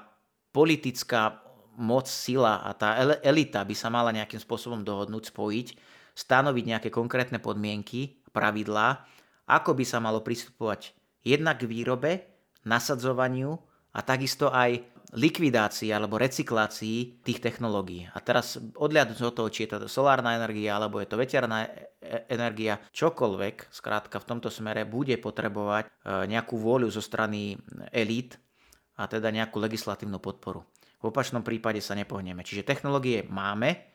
politická 0.51 1.39
moc, 1.79 2.12
sila 2.12 2.59
a 2.59 2.75
tá 2.75 2.99
elita 3.23 3.63
by 3.63 3.71
sa 3.71 3.88
mala 3.88 4.12
nejakým 4.12 4.43
spôsobom 4.43 4.83
dohodnúť, 4.83 5.31
spojiť, 5.31 5.67
stanoviť 6.12 6.63
nejaké 6.67 6.89
konkrétne 6.91 7.39
podmienky, 7.39 8.19
pravidlá, 8.35 9.07
ako 9.47 9.79
by 9.79 9.85
sa 9.88 10.03
malo 10.03 10.19
pristupovať 10.19 10.91
jednak 11.23 11.63
k 11.63 11.71
výrobe, 11.71 12.12
nasadzovaniu 12.67 13.55
a 13.95 13.99
takisto 14.03 14.51
aj 14.51 14.83
likvidácii 15.13 15.89
alebo 15.89 16.22
recyklácii 16.22 17.26
tých 17.26 17.39
technológií. 17.41 18.06
A 18.13 18.17
teraz 18.22 18.62
odliadnúť 18.78 19.19
od 19.26 19.36
toho, 19.36 19.50
či 19.50 19.65
je 19.65 19.76
to 19.76 19.89
solárna 19.89 20.38
energia 20.38 20.78
alebo 20.78 21.02
je 21.02 21.10
to 21.10 21.17
veterná 21.17 21.65
e, 21.65 21.69
energia, 22.30 22.78
čokoľvek, 22.93 23.74
skrátka 23.74 24.22
v 24.22 24.28
tomto 24.30 24.54
smere 24.54 24.86
bude 24.86 25.17
potrebovať 25.17 25.89
e, 25.89 25.89
nejakú 26.30 26.62
vôľu 26.62 26.93
zo 26.93 27.02
strany 27.02 27.58
elít 27.89 28.38
a 29.02 29.10
teda 29.10 29.34
nejakú 29.34 29.58
legislatívnu 29.58 30.22
podporu. 30.22 30.62
V 31.00 31.10
opačnom 31.10 31.41
prípade 31.41 31.82
sa 31.82 31.98
nepohneme. 31.98 32.43
Čiže 32.43 32.67
technológie 32.67 33.26
máme, 33.26 33.89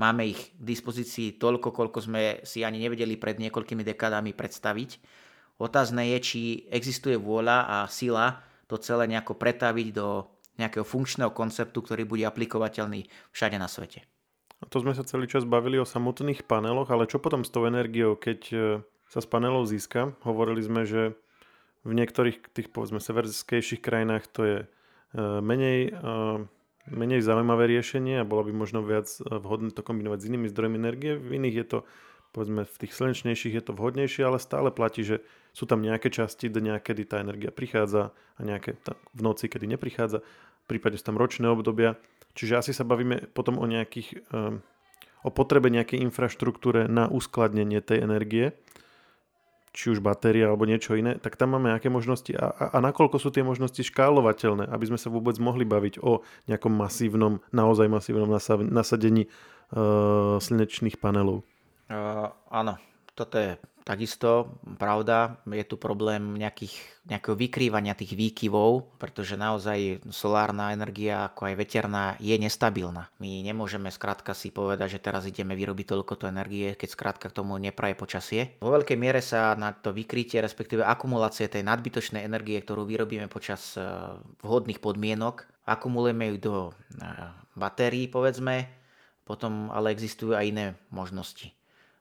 Máme 0.00 0.32
ich 0.32 0.56
k 0.56 0.64
dispozícii 0.64 1.36
toľko, 1.36 1.76
koľko 1.76 1.98
sme 2.00 2.40
si 2.40 2.64
ani 2.64 2.80
nevedeli 2.80 3.20
pred 3.20 3.36
niekoľkými 3.36 3.84
dekádami 3.84 4.32
predstaviť. 4.32 4.96
Otázne 5.60 6.16
je, 6.16 6.18
či 6.24 6.40
existuje 6.72 7.20
vôľa 7.20 7.68
a 7.68 7.76
sila 7.84 8.40
to 8.64 8.80
celé 8.80 9.04
nejako 9.12 9.36
pretaviť 9.36 9.88
do 9.92 10.24
nejakého 10.60 10.84
funkčného 10.84 11.32
konceptu, 11.32 11.80
ktorý 11.80 12.04
bude 12.04 12.24
aplikovateľný 12.28 13.08
všade 13.32 13.56
na 13.56 13.66
svete. 13.66 14.04
A 14.60 14.68
to 14.68 14.84
sme 14.84 14.92
sa 14.92 15.08
celý 15.08 15.24
čas 15.24 15.48
bavili 15.48 15.80
o 15.80 15.88
samotných 15.88 16.44
paneloch, 16.44 16.92
ale 16.92 17.08
čo 17.08 17.16
potom 17.16 17.48
s 17.48 17.50
tou 17.50 17.64
energiou, 17.64 18.12
keď 18.12 18.40
e, 18.52 18.56
sa 19.08 19.24
z 19.24 19.26
panelov 19.32 19.64
získa? 19.64 20.12
Hovorili 20.20 20.60
sme, 20.60 20.84
že 20.84 21.16
v 21.80 21.96
niektorých 21.96 22.52
tých 22.52 22.68
povedzme 22.68 23.00
severskejších 23.00 23.80
krajinách 23.80 24.28
to 24.28 24.40
je 24.44 24.58
e, 24.60 24.66
menej 25.40 25.96
e, 25.96 26.44
menej 26.90 27.20
zaujímavé 27.22 27.70
riešenie 27.70 28.20
a 28.20 28.28
bolo 28.28 28.48
by 28.48 28.52
možno 28.52 28.80
viac 28.82 29.06
vhodné 29.20 29.70
to 29.70 29.84
kombinovať 29.84 30.18
s 30.20 30.28
inými 30.32 30.46
zdrojmi 30.50 30.76
energie. 30.80 31.12
V 31.16 31.38
iných 31.38 31.56
je 31.56 31.66
to, 31.68 31.78
povedzme 32.34 32.66
v 32.66 32.76
tých 32.80 32.92
slnečnejších 32.96 33.54
je 33.60 33.64
to 33.64 33.72
vhodnejšie, 33.76 34.26
ale 34.26 34.42
stále 34.42 34.74
platí, 34.74 35.06
že 35.06 35.22
sú 35.50 35.66
tam 35.66 35.82
nejaké 35.82 36.10
časti 36.10 36.50
dňa, 36.50 36.82
kedy 36.82 37.02
tá 37.10 37.16
energia 37.20 37.50
prichádza 37.50 38.10
a 38.10 38.40
nejaké 38.40 38.78
v 39.14 39.20
noci, 39.20 39.50
kedy 39.50 39.66
neprichádza. 39.66 40.22
V 40.22 40.66
prípade 40.66 40.96
sú 40.96 41.10
tam 41.10 41.18
ročné 41.18 41.50
obdobia. 41.50 41.98
Čiže 42.38 42.62
asi 42.62 42.72
sa 42.72 42.86
bavíme 42.86 43.30
potom 43.34 43.58
o 43.58 43.66
nejakých 43.66 44.22
um, 44.30 44.62
o 45.20 45.28
potrebe 45.28 45.68
nejakej 45.68 46.00
infraštruktúre 46.00 46.88
na 46.88 47.04
uskladnenie 47.10 47.84
tej 47.84 48.06
energie 48.06 48.56
či 49.70 49.94
už 49.94 50.02
batéria 50.02 50.50
alebo 50.50 50.66
niečo 50.66 50.98
iné, 50.98 51.14
tak 51.22 51.38
tam 51.38 51.54
máme 51.54 51.70
aké 51.70 51.86
možnosti 51.86 52.34
a, 52.34 52.50
a, 52.50 52.64
a 52.74 52.78
nakoľko 52.82 53.22
sú 53.22 53.30
tie 53.30 53.46
možnosti 53.46 53.78
škálovateľné, 53.78 54.66
aby 54.66 54.84
sme 54.90 54.98
sa 54.98 55.14
vôbec 55.14 55.38
mohli 55.38 55.62
baviť 55.62 56.02
o 56.02 56.26
nejakom 56.50 56.74
masívnom, 56.74 57.38
naozaj 57.54 57.86
masívnom 57.86 58.26
nasadení 58.66 59.30
uh, 59.70 60.42
slnečných 60.42 60.98
panelov. 60.98 61.46
Uh, 61.86 62.34
áno, 62.50 62.82
toto 63.14 63.38
je 63.38 63.54
takisto 63.84 64.60
pravda. 64.78 65.40
Je 65.48 65.64
tu 65.64 65.80
problém 65.80 66.36
nejakých, 66.36 66.74
nejakého 67.08 67.36
vykrývania 67.36 67.96
tých 67.96 68.14
výkyvov, 68.14 69.00
pretože 69.00 69.36
naozaj 69.36 70.04
solárna 70.12 70.72
energia, 70.72 71.28
ako 71.30 71.50
aj 71.50 71.54
veterná, 71.58 72.04
je 72.20 72.36
nestabilná. 72.36 73.10
My 73.18 73.40
nemôžeme 73.44 73.88
skrátka 73.92 74.32
si 74.36 74.52
povedať, 74.52 74.98
že 74.98 75.04
teraz 75.04 75.26
ideme 75.26 75.56
vyrobiť 75.56 75.86
toľko 75.92 76.14
to 76.20 76.24
energie, 76.30 76.76
keď 76.76 76.88
skrátka 76.88 77.26
k 77.28 77.36
tomu 77.36 77.56
nepraje 77.56 77.94
počasie. 77.96 78.40
Vo 78.62 78.72
veľkej 78.74 78.98
miere 78.98 79.20
sa 79.24 79.54
na 79.56 79.74
to 79.74 79.92
vykrytie, 79.92 80.40
respektíve 80.40 80.84
akumulácie 80.84 81.48
tej 81.50 81.66
nadbytočnej 81.66 82.24
energie, 82.24 82.60
ktorú 82.60 82.86
vyrobíme 82.86 83.26
počas 83.26 83.76
eh, 83.76 83.84
vhodných 84.44 84.82
podmienok, 84.82 85.66
akumulujeme 85.66 86.34
ju 86.34 86.36
do 86.40 86.54
eh, 86.98 87.30
batérií, 87.54 88.08
povedzme, 88.08 88.68
potom 89.24 89.70
ale 89.70 89.94
existujú 89.94 90.34
aj 90.34 90.44
iné 90.48 90.66
možnosti 90.90 91.59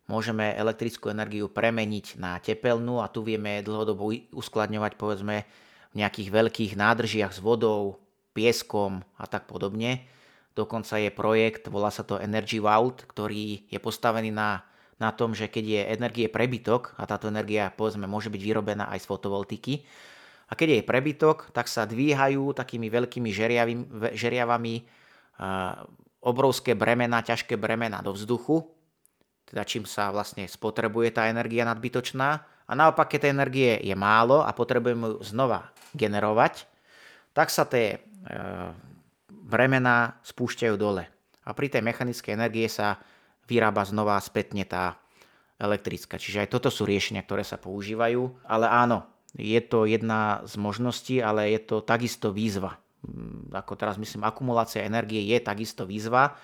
môžeme 0.10 0.58
elektrickú 0.58 1.14
energiu 1.14 1.46
premeniť 1.48 2.18
na 2.18 2.42
tepelnú 2.42 2.98
a 3.00 3.08
tu 3.14 3.22
vieme 3.22 3.62
dlhodobo 3.62 4.10
uskladňovať 4.34 4.98
povedzme 4.98 5.46
v 5.94 5.96
nejakých 5.96 6.30
veľkých 6.34 6.74
nádržiach 6.74 7.38
s 7.38 7.40
vodou, 7.40 8.02
pieskom 8.34 9.06
a 9.22 9.30
tak 9.30 9.46
podobne. 9.46 10.10
Dokonca 10.58 10.98
je 10.98 11.14
projekt, 11.14 11.70
volá 11.70 11.94
sa 11.94 12.02
to 12.02 12.18
Energy 12.18 12.58
Vault, 12.58 13.06
ktorý 13.06 13.70
je 13.70 13.78
postavený 13.78 14.34
na, 14.34 14.66
na 14.98 15.14
tom, 15.14 15.38
že 15.38 15.46
keď 15.46 15.66
je 15.66 15.82
energie 15.94 16.28
prebytok, 16.28 16.98
a 16.98 17.06
táto 17.06 17.30
energia 17.30 17.70
povedzme 17.70 18.10
môže 18.10 18.34
byť 18.34 18.42
vyrobená 18.42 18.90
aj 18.90 19.06
z 19.06 19.10
fotovoltiky, 19.10 19.74
a 20.50 20.58
keď 20.58 20.82
je 20.82 20.90
prebytok, 20.90 21.54
tak 21.54 21.70
sa 21.70 21.86
dvíhajú 21.86 22.58
takými 22.58 22.90
veľkými 22.90 23.30
žeriavami 24.18 24.74
obrovské 26.26 26.74
bremena, 26.74 27.22
ťažké 27.22 27.54
bremena 27.54 28.02
do 28.02 28.18
vzduchu 28.18 28.66
teda 29.50 29.66
čím 29.66 29.90
sa 29.90 30.14
vlastne 30.14 30.46
spotrebuje 30.46 31.18
tá 31.18 31.26
energia 31.26 31.66
nadbytočná. 31.66 32.30
A 32.70 32.72
naopak, 32.78 33.10
keď 33.10 33.26
tej 33.26 33.34
energie 33.34 33.72
je 33.82 33.98
málo 33.98 34.46
a 34.46 34.54
potrebujeme 34.54 35.18
ju 35.18 35.26
znova 35.26 35.74
generovať, 35.98 36.70
tak 37.34 37.50
sa 37.50 37.66
tie 37.66 37.98
e, 37.98 38.00
bremená 39.50 40.22
spúšťajú 40.22 40.76
dole. 40.78 41.10
A 41.42 41.50
pri 41.58 41.66
tej 41.74 41.82
mechanickej 41.82 42.38
energie 42.38 42.70
sa 42.70 43.02
vyrába 43.50 43.82
znova 43.90 44.22
spätne 44.22 44.70
tá 44.70 45.02
elektrická. 45.58 46.22
Čiže 46.22 46.46
aj 46.46 46.54
toto 46.54 46.70
sú 46.70 46.86
riešenia, 46.86 47.26
ktoré 47.26 47.42
sa 47.42 47.58
používajú. 47.58 48.46
Ale 48.46 48.70
áno, 48.70 49.10
je 49.34 49.58
to 49.66 49.90
jedna 49.90 50.46
z 50.46 50.54
možností, 50.62 51.26
ale 51.26 51.50
je 51.58 51.60
to 51.66 51.82
takisto 51.82 52.30
výzva. 52.30 52.78
Mm, 53.02 53.50
ako 53.50 53.74
teraz 53.74 53.98
myslím, 53.98 54.30
akumulácia 54.30 54.86
energie 54.86 55.26
je 55.26 55.42
takisto 55.42 55.90
výzva 55.90 56.38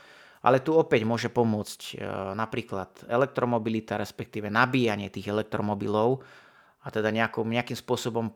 ale 0.45 0.61
tu 0.61 0.77
opäť 0.77 1.01
môže 1.09 1.33
pomôcť 1.33 1.97
e, 1.97 2.05
napríklad 2.37 3.09
elektromobilita, 3.09 3.97
respektíve 3.97 4.53
nabíjanie 4.53 5.09
tých 5.09 5.33
elektromobilov 5.33 6.21
a 6.85 6.87
teda 6.93 7.09
nejakou, 7.09 7.41
nejakým 7.41 7.73
spôsobom 7.73 8.29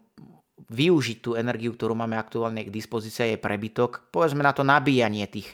využiť 0.67 1.17
tú 1.21 1.37
energiu, 1.37 1.71
ktorú 1.77 1.93
máme 1.93 2.17
aktuálne 2.17 2.65
k 2.65 2.73
dispozícii, 2.73 3.37
je 3.37 3.39
prebytok, 3.39 4.09
povedzme 4.09 4.41
na 4.41 4.51
to 4.51 4.65
nabíjanie 4.65 5.29
tých 5.29 5.53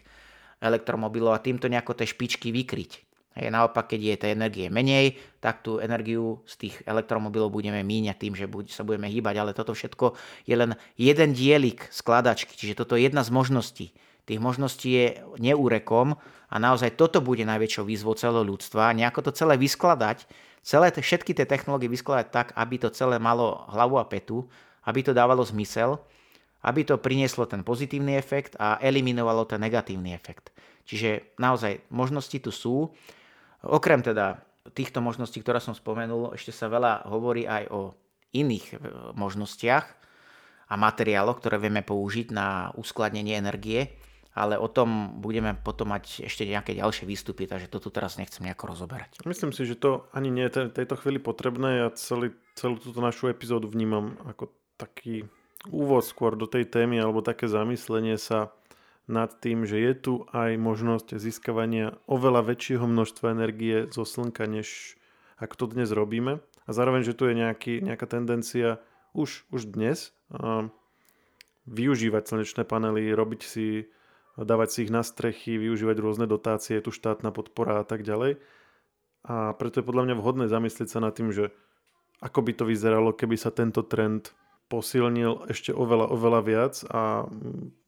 elektromobilov 0.64 1.36
a 1.36 1.44
týmto 1.44 1.68
nejako 1.68 1.94
tie 2.00 2.08
špičky 2.08 2.50
vykryť. 2.56 2.92
Hej, 3.36 3.52
naopak, 3.52 3.92
keď 3.92 4.00
je 4.00 4.16
tej 4.16 4.32
energie 4.32 4.72
menej, 4.72 5.20
tak 5.44 5.60
tú 5.60 5.84
energiu 5.84 6.40
z 6.48 6.56
tých 6.56 6.76
elektromobilov 6.88 7.52
budeme 7.52 7.84
míňať 7.84 8.16
tým, 8.16 8.34
že 8.34 8.48
sa 8.72 8.88
budeme 8.88 9.12
hýbať, 9.12 9.36
ale 9.36 9.52
toto 9.52 9.76
všetko 9.76 10.16
je 10.48 10.56
len 10.56 10.80
jeden 10.96 11.36
dielik 11.36 11.84
skladačky, 11.92 12.56
čiže 12.56 12.80
toto 12.80 12.96
je 12.96 13.04
jedna 13.12 13.28
z 13.28 13.36
možností. 13.36 13.88
Tých 14.26 14.42
možností 14.42 14.90
je 14.90 15.08
neúrekom 15.38 16.18
a 16.50 16.56
naozaj 16.58 16.98
toto 16.98 17.22
bude 17.22 17.46
najväčšou 17.46 17.86
výzvou 17.86 18.18
celého 18.18 18.42
ľudstva. 18.42 18.98
Nejako 18.98 19.30
to 19.30 19.32
celé 19.38 19.54
vyskladať, 19.62 20.26
celé 20.66 20.90
všetky 20.90 21.38
tie 21.38 21.46
technológie 21.46 21.86
vyskladať 21.86 22.28
tak, 22.34 22.48
aby 22.58 22.82
to 22.82 22.90
celé 22.90 23.22
malo 23.22 23.70
hlavu 23.70 24.02
a 24.02 24.06
petu, 24.10 24.50
aby 24.90 25.06
to 25.06 25.14
dávalo 25.14 25.46
zmysel, 25.46 26.02
aby 26.66 26.82
to 26.82 26.98
prinieslo 26.98 27.46
ten 27.46 27.62
pozitívny 27.62 28.18
efekt 28.18 28.58
a 28.58 28.82
eliminovalo 28.82 29.46
ten 29.46 29.62
negatívny 29.62 30.18
efekt. 30.18 30.50
Čiže 30.90 31.38
naozaj 31.38 31.86
možnosti 31.94 32.38
tu 32.42 32.50
sú. 32.50 32.90
Okrem 33.62 34.02
teda 34.02 34.42
týchto 34.74 35.02
možností, 35.02 35.42
ktoré 35.46 35.62
som 35.62 35.78
spomenul, 35.78 36.34
ešte 36.34 36.50
sa 36.50 36.66
veľa 36.66 37.06
hovorí 37.10 37.46
aj 37.46 37.70
o 37.70 37.94
iných 38.34 38.66
e, 38.74 38.76
možnostiach 39.14 39.86
a 40.66 40.74
materiáloch, 40.74 41.38
ktoré 41.38 41.62
vieme 41.62 41.86
použiť 41.86 42.34
na 42.34 42.74
uskladnenie 42.74 43.38
energie 43.38 43.94
ale 44.36 44.60
o 44.60 44.68
tom 44.68 45.16
budeme 45.24 45.56
potom 45.56 45.96
mať 45.96 46.28
ešte 46.28 46.44
nejaké 46.44 46.76
ďalšie 46.76 47.08
výstupy, 47.08 47.48
takže 47.48 47.72
to 47.72 47.80
tu 47.80 47.88
teraz 47.88 48.20
nechcem 48.20 48.44
nejako 48.44 48.76
rozoberať. 48.76 49.24
Myslím 49.24 49.56
si, 49.56 49.64
že 49.64 49.80
to 49.80 50.12
ani 50.12 50.28
nie 50.28 50.44
je 50.52 50.68
tejto 50.76 51.00
chvíli 51.00 51.24
potrebné. 51.24 51.80
Ja 51.80 51.88
celý, 51.96 52.36
celú 52.60 52.76
túto 52.76 53.00
našu 53.00 53.32
epizódu 53.32 53.72
vnímam 53.72 54.20
ako 54.28 54.52
taký 54.76 55.24
úvod 55.72 56.04
skôr 56.04 56.36
do 56.36 56.46
tej 56.46 56.68
témy 56.68 57.00
alebo 57.00 57.24
také 57.24 57.48
zamyslenie 57.48 58.20
sa 58.20 58.52
nad 59.08 59.32
tým, 59.40 59.64
že 59.64 59.80
je 59.80 59.94
tu 59.96 60.14
aj 60.36 60.58
možnosť 60.60 61.16
získavania 61.16 61.96
oveľa 62.10 62.52
väčšieho 62.52 62.86
množstva 62.86 63.32
energie 63.32 63.88
zo 63.94 64.04
slnka, 64.04 64.50
než 64.50 65.00
ak 65.40 65.56
to 65.56 65.70
dnes 65.70 65.96
robíme. 65.96 66.44
A 66.66 66.70
zároveň, 66.74 67.06
že 67.06 67.14
tu 67.14 67.30
je 67.30 67.38
nejaký, 67.38 67.86
nejaká 67.86 68.10
tendencia 68.10 68.82
už, 69.14 69.46
už 69.54 69.70
dnes 69.70 70.12
uh, 70.34 70.68
využívať 71.70 72.24
slnečné 72.26 72.64
panely, 72.66 73.14
robiť 73.14 73.42
si 73.46 73.86
dávať 74.36 74.68
si 74.72 74.78
ich 74.88 74.92
na 74.92 75.02
strechy, 75.02 75.56
využívať 75.56 75.98
rôzne 76.00 76.26
dotácie, 76.28 76.84
tu 76.84 76.92
štátna 76.92 77.32
podpora 77.32 77.82
a 77.82 77.86
tak 77.88 78.04
ďalej. 78.04 78.40
A 79.26 79.58
preto 79.58 79.82
je 79.82 79.88
podľa 79.88 80.12
mňa 80.12 80.16
vhodné 80.22 80.46
zamyslieť 80.46 80.92
sa 80.92 81.00
nad 81.02 81.16
tým, 81.16 81.34
že 81.34 81.50
ako 82.22 82.46
by 82.46 82.52
to 82.56 82.64
vyzeralo, 82.70 83.12
keby 83.12 83.36
sa 83.36 83.50
tento 83.50 83.82
trend 83.84 84.32
posilnil 84.70 85.46
ešte 85.50 85.74
oveľa, 85.74 86.10
oveľa 86.10 86.42
viac 86.46 86.76
a 86.90 87.30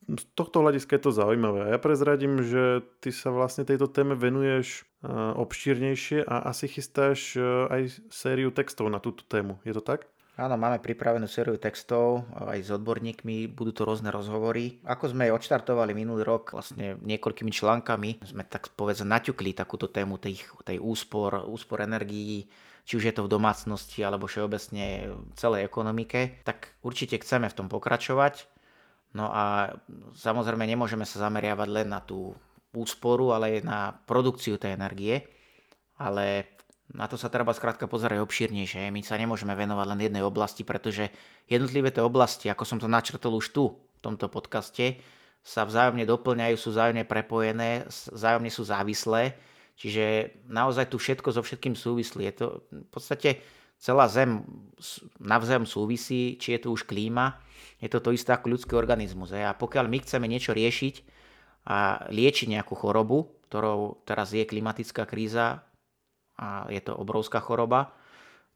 z 0.08 0.24
tohto 0.39 0.64
hľadiska 0.64 0.95
je 0.95 1.04
to 1.04 1.12
zaujímavé. 1.12 1.68
A 1.68 1.72
ja 1.76 1.80
prezradím, 1.84 2.39
že 2.39 2.80
ty 3.04 3.12
sa 3.12 3.28
vlastne 3.28 3.68
tejto 3.68 3.91
téme 3.91 4.16
venuješ 4.16 4.88
obšírnejšie 5.36 6.24
a 6.24 6.48
asi 6.48 6.72
chystáš 6.72 7.36
aj 7.68 8.02
sériu 8.08 8.56
textov 8.56 8.88
na 8.88 9.04
túto 9.04 9.28
tému. 9.28 9.60
Je 9.68 9.76
to 9.76 9.84
tak? 9.84 10.08
Áno, 10.38 10.54
máme 10.54 10.78
pripravenú 10.78 11.26
sériu 11.26 11.58
textov 11.58 12.30
aj 12.38 12.62
s 12.62 12.70
odborníkmi, 12.70 13.50
budú 13.50 13.74
to 13.74 13.90
rôzne 13.90 14.14
rozhovory. 14.14 14.78
Ako 14.86 15.10
sme 15.10 15.34
odštartovali 15.34 15.98
minulý 15.98 16.22
rok 16.22 16.54
vlastne 16.54 16.94
niekoľkými 17.02 17.50
článkami, 17.50 18.22
sme 18.22 18.46
tak 18.46 18.70
povedz 18.78 19.02
naťukli 19.02 19.58
takúto 19.58 19.90
tému 19.90 20.22
tej, 20.22 20.46
tej 20.62 20.78
úspor, 20.78 21.42
úspor 21.50 21.82
energií, 21.82 22.46
či 22.86 23.02
už 23.02 23.10
je 23.10 23.14
to 23.18 23.26
v 23.26 23.34
domácnosti 23.34 24.06
alebo 24.06 24.30
všeobecne 24.30 25.10
v 25.10 25.34
celej 25.34 25.66
ekonomike, 25.66 26.46
tak 26.46 26.78
určite 26.86 27.18
chceme 27.18 27.50
v 27.50 27.58
tom 27.58 27.66
pokračovať. 27.66 28.46
No 29.18 29.34
a 29.34 29.74
samozrejme 30.14 30.70
nemôžeme 30.70 31.10
sa 31.10 31.26
zameriavať 31.26 31.68
len 31.82 31.90
na 31.90 32.06
tú 32.06 32.38
úsporu, 32.78 33.34
ale 33.34 33.58
aj 33.58 33.66
na 33.66 33.80
produkciu 34.06 34.62
tej 34.62 34.78
energie. 34.78 35.26
Ale 35.98 36.46
na 36.96 37.06
to 37.12 37.20
sa 37.20 37.28
treba 37.28 37.52
skrátka 37.52 37.84
pozerať 37.92 38.24
obšírnejšie. 38.24 38.88
My 38.96 39.04
sa 39.04 39.20
nemôžeme 39.20 39.52
venovať 39.52 39.86
len 39.92 40.00
jednej 40.08 40.24
oblasti, 40.24 40.64
pretože 40.64 41.12
jednotlivé 41.52 41.92
tie 41.92 42.00
oblasti, 42.00 42.48
ako 42.48 42.64
som 42.64 42.80
to 42.80 42.88
načrtol 42.88 43.36
už 43.36 43.52
tu, 43.52 43.76
v 43.76 44.00
tomto 44.00 44.32
podcaste, 44.32 45.04
sa 45.44 45.68
vzájomne 45.68 46.08
doplňajú, 46.08 46.56
sú 46.56 46.72
vzájomne 46.72 47.04
prepojené, 47.04 47.88
vzájomne 47.92 48.52
sú 48.52 48.64
závislé. 48.64 49.36
Čiže 49.78 50.36
naozaj 50.48 50.90
tu 50.90 50.98
všetko 50.98 51.30
so 51.36 51.42
všetkým 51.44 51.76
súvislí. 51.76 52.26
Je 52.32 52.36
to 52.36 52.48
v 52.72 52.90
podstate 52.90 53.44
celá 53.78 54.10
Zem 54.10 54.42
navzájom 55.22 55.70
súvisí, 55.70 56.40
či 56.42 56.58
je 56.58 56.60
tu 56.66 56.74
už 56.74 56.88
klíma, 56.88 57.38
je 57.78 57.90
to 57.94 58.02
to 58.02 58.10
isté 58.10 58.34
ako 58.34 58.58
ľudský 58.58 58.74
organizmus. 58.74 59.30
A 59.38 59.54
pokiaľ 59.54 59.86
my 59.86 59.98
chceme 60.02 60.26
niečo 60.26 60.56
riešiť 60.58 60.96
a 61.70 62.10
liečiť 62.10 62.48
nejakú 62.58 62.74
chorobu, 62.74 63.38
ktorou 63.48 64.02
teraz 64.02 64.34
je 64.34 64.44
klimatická 64.50 65.06
kríza, 65.06 65.66
a 66.38 66.70
je 66.70 66.82
to 66.82 66.94
obrovská 66.94 67.42
choroba, 67.42 67.94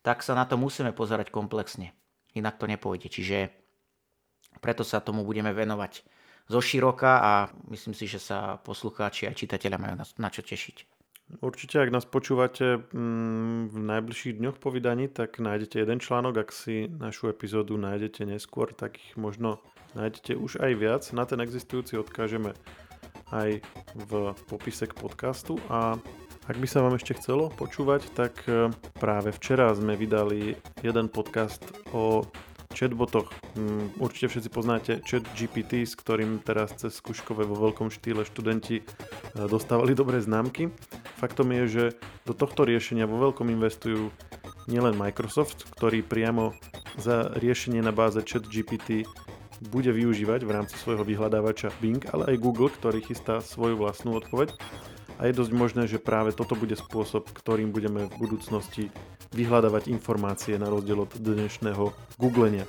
tak 0.02 0.26
sa 0.26 0.34
na 0.38 0.46
to 0.46 0.58
musíme 0.58 0.94
pozerať 0.94 1.34
komplexne. 1.34 1.94
Inak 2.34 2.58
to 2.58 2.66
nepôjde. 2.66 3.10
Čiže 3.12 3.52
preto 4.62 4.86
sa 4.86 5.02
tomu 5.02 5.26
budeme 5.26 5.54
venovať 5.54 6.06
zo 6.50 6.60
široka 6.60 7.22
a 7.22 7.32
myslím 7.70 7.94
si, 7.94 8.10
že 8.10 8.20
sa 8.20 8.60
poslucháči 8.62 9.30
a 9.30 9.36
čitatelia 9.36 9.80
majú 9.80 9.96
na, 9.98 10.30
čo 10.30 10.42
tešiť. 10.44 11.02
Určite, 11.40 11.80
ak 11.80 11.96
nás 11.96 12.04
počúvate 12.04 12.84
mm, 12.92 13.72
v 13.72 13.78
najbližších 13.88 14.36
dňoch 14.36 14.58
po 14.60 14.68
vydaní, 14.68 15.08
tak 15.08 15.40
nájdete 15.40 15.80
jeden 15.80 16.04
článok. 16.04 16.44
Ak 16.44 16.50
si 16.52 16.92
našu 16.92 17.32
epizódu 17.32 17.80
nájdete 17.80 18.28
neskôr, 18.28 18.76
tak 18.76 19.00
ich 19.00 19.16
možno 19.16 19.64
nájdete 19.96 20.36
už 20.36 20.60
aj 20.60 20.72
viac. 20.76 21.04
Na 21.16 21.24
ten 21.24 21.40
existujúci 21.40 21.96
odkážeme 21.96 22.52
aj 23.32 23.64
v 23.96 24.12
popise 24.52 24.92
k 24.92 24.94
podcastu 25.00 25.56
a 25.72 25.96
ak 26.52 26.60
by 26.60 26.68
sa 26.68 26.84
vám 26.84 27.00
ešte 27.00 27.16
chcelo 27.16 27.48
počúvať, 27.48 28.12
tak 28.12 28.44
e, 28.44 28.68
práve 29.00 29.32
včera 29.32 29.72
sme 29.72 29.96
vydali 29.96 30.60
jeden 30.84 31.08
podcast 31.08 31.64
o 31.96 32.28
chatbotoch. 32.76 33.32
Mm, 33.56 33.96
určite 34.04 34.28
všetci 34.28 34.50
poznáte 34.52 34.92
chat 35.08 35.24
GPT, 35.32 35.88
s 35.88 35.96
ktorým 35.96 36.44
teraz 36.44 36.76
cez 36.76 37.00
skúškové 37.00 37.48
vo 37.48 37.56
veľkom 37.56 37.88
štýle 37.88 38.28
študenti 38.28 38.84
e, 38.84 38.86
dostávali 39.48 39.96
dobré 39.96 40.20
známky. 40.20 40.68
Faktom 41.24 41.56
je, 41.56 41.64
že 41.72 41.84
do 42.28 42.36
tohto 42.36 42.68
riešenia 42.68 43.08
vo 43.08 43.16
veľkom 43.32 43.48
investujú 43.48 44.12
nielen 44.68 45.00
Microsoft, 45.00 45.72
ktorý 45.80 46.04
priamo 46.04 46.52
za 47.00 47.32
riešenie 47.40 47.80
na 47.80 47.96
báze 47.96 48.20
chat 48.28 48.44
GPT 48.44 49.08
bude 49.72 49.94
využívať 49.94 50.44
v 50.44 50.52
rámci 50.52 50.76
svojho 50.76 51.08
vyhľadávača 51.08 51.72
Bing, 51.80 52.04
ale 52.12 52.36
aj 52.36 52.44
Google, 52.44 52.74
ktorý 52.74 53.00
chystá 53.08 53.40
svoju 53.40 53.80
vlastnú 53.80 54.20
odpoveď 54.20 54.52
a 55.22 55.30
je 55.30 55.38
dosť 55.38 55.54
možné, 55.54 55.86
že 55.86 56.02
práve 56.02 56.34
toto 56.34 56.58
bude 56.58 56.74
spôsob, 56.74 57.30
ktorým 57.30 57.70
budeme 57.70 58.10
v 58.10 58.14
budúcnosti 58.18 58.90
vyhľadávať 59.38 59.94
informácie 59.94 60.58
na 60.58 60.66
rozdiel 60.66 61.06
od 61.06 61.14
dnešného 61.14 61.94
googlenia. 62.18 62.66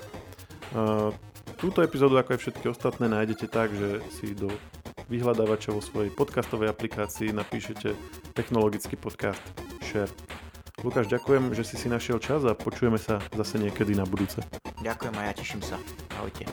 Túto 1.56 1.80
epizódu, 1.80 2.20
ako 2.20 2.36
aj 2.36 2.40
všetky 2.44 2.68
ostatné, 2.68 3.08
nájdete 3.08 3.48
tak, 3.48 3.72
že 3.72 4.04
si 4.12 4.36
do 4.36 4.52
vyhľadávača 5.08 5.72
vo 5.72 5.80
svojej 5.80 6.12
podcastovej 6.12 6.68
aplikácii 6.68 7.32
napíšete 7.32 7.96
technologický 8.36 9.00
podcast 9.00 9.40
Share. 9.80 10.12
Lukáš, 10.84 11.08
ďakujem, 11.08 11.56
že 11.56 11.64
si 11.64 11.80
si 11.80 11.88
našiel 11.88 12.20
čas 12.20 12.44
a 12.44 12.52
počujeme 12.52 13.00
sa 13.00 13.22
zase 13.32 13.56
niekedy 13.56 13.96
na 13.96 14.04
budúce. 14.04 14.44
Ďakujem 14.84 15.14
a 15.16 15.22
ja 15.24 15.32
teším 15.32 15.62
sa. 15.64 15.80
Ahojte. 16.20 16.44